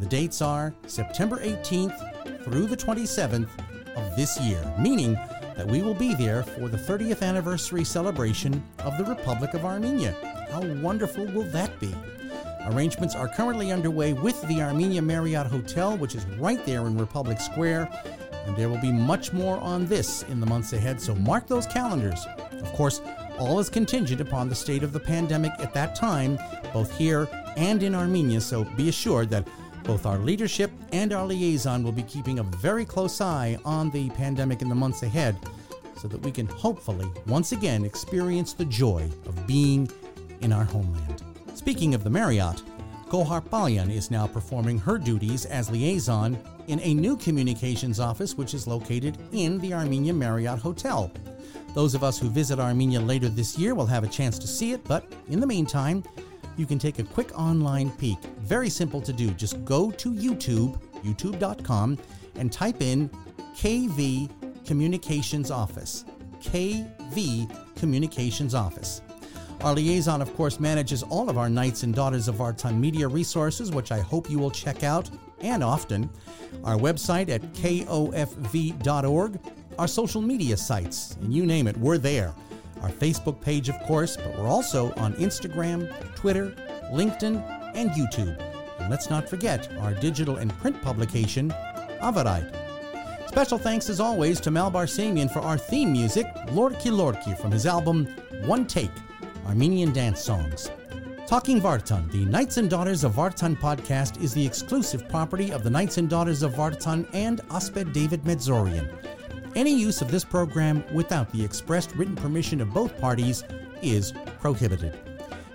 The 0.01 0.07
dates 0.07 0.41
are 0.41 0.75
September 0.87 1.39
18th 1.39 2.45
through 2.45 2.67
the 2.67 2.77
27th 2.77 3.49
of 3.97 4.17
this 4.17 4.39
year, 4.41 4.63
meaning 4.79 5.15
that 5.57 5.67
we 5.67 5.83
will 5.83 5.95
be 5.95 6.15
there 6.15 6.43
for 6.43 6.69
the 6.69 6.77
30th 6.77 7.23
anniversary 7.23 7.85
celebration 7.85 8.63
of 8.79 8.97
the 8.97 9.05
Republic 9.05 9.55
of 9.55 9.65
Armenia. 9.65 10.15
How 10.51 10.63
wonderful 10.81 11.27
will 11.27 11.45
that 11.45 11.79
be? 11.81 11.95
Arrangements 12.67 13.15
are 13.15 13.29
currently 13.29 13.73
underway 13.73 14.13
with 14.13 14.41
the 14.49 14.61
Armenia 14.61 15.03
Marriott 15.03 15.47
Hotel, 15.47 15.97
which 15.97 16.15
is 16.15 16.25
right 16.39 16.65
there 16.67 16.87
in 16.87 16.97
Republic 16.97 17.41
Square, 17.41 17.91
and 18.47 18.57
there 18.57 18.69
will 18.69 18.81
be 18.81 18.93
much 18.93 19.33
more 19.33 19.59
on 19.59 19.87
this 19.87 20.23
in 20.25 20.41
the 20.41 20.47
months 20.47 20.73
ahead, 20.73 21.01
so 21.01 21.15
mark 21.15 21.47
those 21.47 21.67
calendars. 21.67 22.27
Of 22.53 22.73
course, 22.73 23.01
all 23.39 23.59
is 23.59 23.69
contingent 23.69 24.21
upon 24.21 24.49
the 24.49 24.55
state 24.55 24.83
of 24.83 24.93
the 24.93 25.01
pandemic 25.01 25.53
at 25.59 25.73
that 25.75 25.95
time, 25.95 26.39
both 26.73 26.97
here 26.97 27.29
and 27.57 27.83
in 27.83 27.95
Armenia, 27.95 28.41
so 28.41 28.65
be 28.77 28.89
assured 28.89 29.31
that 29.31 29.47
both 29.85 30.07
our 30.07 30.19
leadership 30.19 30.71
and 30.93 31.13
our 31.13 31.27
liaison 31.27 31.83
will 31.83 31.93
be 31.93 32.03
keeping 32.03 32.39
a 32.39 32.43
very 32.43 32.85
close 32.85 33.21
eye 33.21 33.59
on 33.65 33.91
the 33.91 34.11
pandemic 34.11 34.63
in 34.63 34.69
the 34.69 34.75
months 34.75 35.03
ahead 35.03 35.37
so 35.97 36.09
that 36.09 36.21
we 36.23 36.31
can 36.31 36.47
hopefully 36.47 37.11
once 37.27 37.53
again 37.53 37.85
experience 37.85 38.53
the 38.53 38.65
joy 38.67 39.09
of 39.27 39.47
being 39.47 39.91
in 40.41 40.53
our 40.53 40.65
homeland. 40.65 41.30
Speaking 41.61 41.95
of 41.95 42.03
the 42.03 42.09
Marriott, 42.09 42.63
Gohar 43.11 43.43
Palyan 43.43 43.95
is 43.95 44.11
now 44.11 44.27
performing 44.27 44.79
her 44.79 44.97
duties 44.97 45.45
as 45.45 45.71
liaison 45.71 46.39
in 46.69 46.81
a 46.81 46.95
new 46.95 47.19
communications 47.19 48.01
office 48.01 48.35
which 48.35 48.55
is 48.55 48.67
located 48.67 49.19
in 49.33 49.59
the 49.59 49.75
Armenia 49.75 50.15
Marriott 50.15 50.59
Hotel. 50.59 51.13
Those 51.75 51.95
of 51.95 52.03
us 52.03 52.19
who 52.19 52.31
visit 52.31 52.59
Armenia 52.59 52.99
later 52.99 53.29
this 53.29 53.59
year 53.59 53.75
will 53.75 53.85
have 53.85 54.05
a 54.05 54.09
chance 54.09 54.39
to 54.39 54.47
see 54.47 54.73
it, 54.73 54.83
but 54.85 55.05
in 55.29 55.39
the 55.39 55.47
meantime, 55.47 56.03
you 56.57 56.65
can 56.65 56.79
take 56.79 56.99
a 56.99 57.05
quick 57.05 57.39
online 57.39 57.91
peek. 57.91 58.17
Very 58.39 58.71
simple 58.71 59.03
to 59.03 59.13
do. 59.13 59.31
Just 59.33 59.63
go 59.67 59.91
to 59.91 60.15
YouTube, 60.15 60.81
youtube.com, 61.05 61.99
and 62.37 62.51
type 62.51 62.81
in 62.81 63.11
KV 63.55 64.65
Communications 64.65 65.51
Office. 65.51 66.07
KV 66.41 67.55
Communications 67.77 68.55
Office. 68.55 69.03
Our 69.63 69.75
liaison, 69.75 70.23
of 70.23 70.35
course, 70.37 70.59
manages 70.59 71.03
all 71.03 71.29
of 71.29 71.37
our 71.37 71.51
Knights 71.51 71.83
and 71.83 71.95
Daughters 71.95 72.29
of 72.29 72.37
Vartan 72.37 72.79
media 72.79 73.07
resources, 73.07 73.71
which 73.71 73.93
I 73.93 74.01
hope 74.01 74.31
you 74.31 74.39
will 74.39 74.51
check 74.51 74.83
out 74.85 75.11
and 75.43 75.63
often. 75.63 76.09
Our 76.65 76.77
website 76.77 77.29
at 77.29 77.43
kofv.org, 77.53 79.39
our 79.79 79.87
social 79.87 80.23
media 80.23 80.57
sites, 80.57 81.17
and 81.21 81.35
you 81.35 81.45
name 81.45 81.67
it, 81.67 81.77
we're 81.77 81.99
there. 81.99 82.35
Our 82.81 82.89
Facebook 82.89 83.43
page, 83.43 83.69
of 83.69 83.79
course, 83.81 84.17
but 84.17 84.35
we're 84.39 84.49
also 84.49 84.95
on 84.95 85.13
Instagram, 85.15 85.93
Twitter, 86.17 86.55
LinkedIn, 86.93 87.43
and 87.75 87.91
YouTube. 87.91 88.41
And 88.79 88.91
let's 88.91 89.11
not 89.11 89.29
forget 89.29 89.71
our 89.81 89.93
digital 89.93 90.37
and 90.37 90.51
print 90.59 90.81
publication, 90.81 91.51
Avarite. 92.01 92.57
Special 93.29 93.59
thanks, 93.59 93.91
as 93.91 94.01
always, 94.01 94.41
to 94.41 94.51
Mal 94.51 94.73
Barsamian 94.73 95.31
for 95.31 95.41
our 95.41 95.59
theme 95.59 95.93
music, 95.93 96.27
Lorki 96.49 96.91
Lorki, 96.91 97.39
from 97.39 97.53
his 97.53 97.67
album 97.67 98.07
One 98.47 98.67
Take. 98.67 98.91
Armenian 99.47 99.93
dance 99.93 100.21
songs. 100.21 100.71
Talking 101.27 101.61
Vartan, 101.61 102.11
the 102.11 102.25
Knights 102.25 102.57
and 102.57 102.69
Daughters 102.69 103.05
of 103.05 103.13
Vartan 103.13 103.57
podcast, 103.57 104.21
is 104.21 104.35
the 104.35 104.45
exclusive 104.45 105.09
property 105.09 105.53
of 105.53 105.63
the 105.63 105.71
Knights 105.71 105.97
and 105.99 106.11
Daughters 106.11 106.43
of 106.43 106.55
Vartan 106.55 107.09
and 107.13 107.41
Asped 107.51 107.93
David 107.93 108.25
Medzorian. 108.25 108.89
Any 109.55 109.73
use 109.73 110.03
of 110.03 110.11
this 110.11 110.25
program 110.25 110.85
without 110.93 111.33
the 111.33 111.45
expressed 111.45 111.95
written 111.95 112.17
permission 112.17 112.61
of 112.61 112.75
both 112.75 112.99
parties 113.01 113.45
is 113.83 114.13
prohibited. 114.41 114.99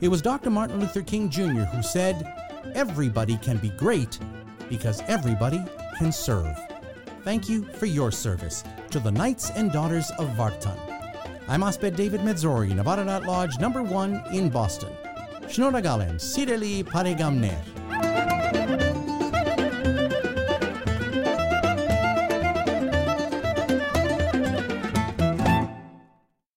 It 0.01 0.07
was 0.07 0.21
Dr. 0.21 0.49
Martin 0.49 0.79
Luther 0.79 1.01
King 1.01 1.29
Jr. 1.29 1.63
who 1.63 1.81
said, 1.81 2.25
Everybody 2.73 3.37
can 3.37 3.57
be 3.57 3.69
great 3.69 4.19
because 4.69 5.01
everybody 5.07 5.63
can 5.97 6.11
serve. 6.11 6.57
Thank 7.23 7.49
you 7.49 7.63
for 7.63 7.85
your 7.85 8.11
service 8.11 8.63
to 8.91 8.99
the 8.99 9.11
Knights 9.11 9.49
and 9.51 9.71
Daughters 9.71 10.11
of 10.19 10.29
Vartan. 10.29 10.94
I'm 11.47 11.61
Asped 11.61 11.95
David 11.95 12.21
Medzorian 12.21 12.79
of 12.79 12.87
Ararat 12.87 13.23
Lodge 13.23 13.59
number 13.59 13.83
one 13.83 14.19
in 14.33 14.49
Boston. 14.49 14.89
Shnoragalem, 15.43 16.15
Sireli 16.15 16.83
Paregamner. 16.83 19.04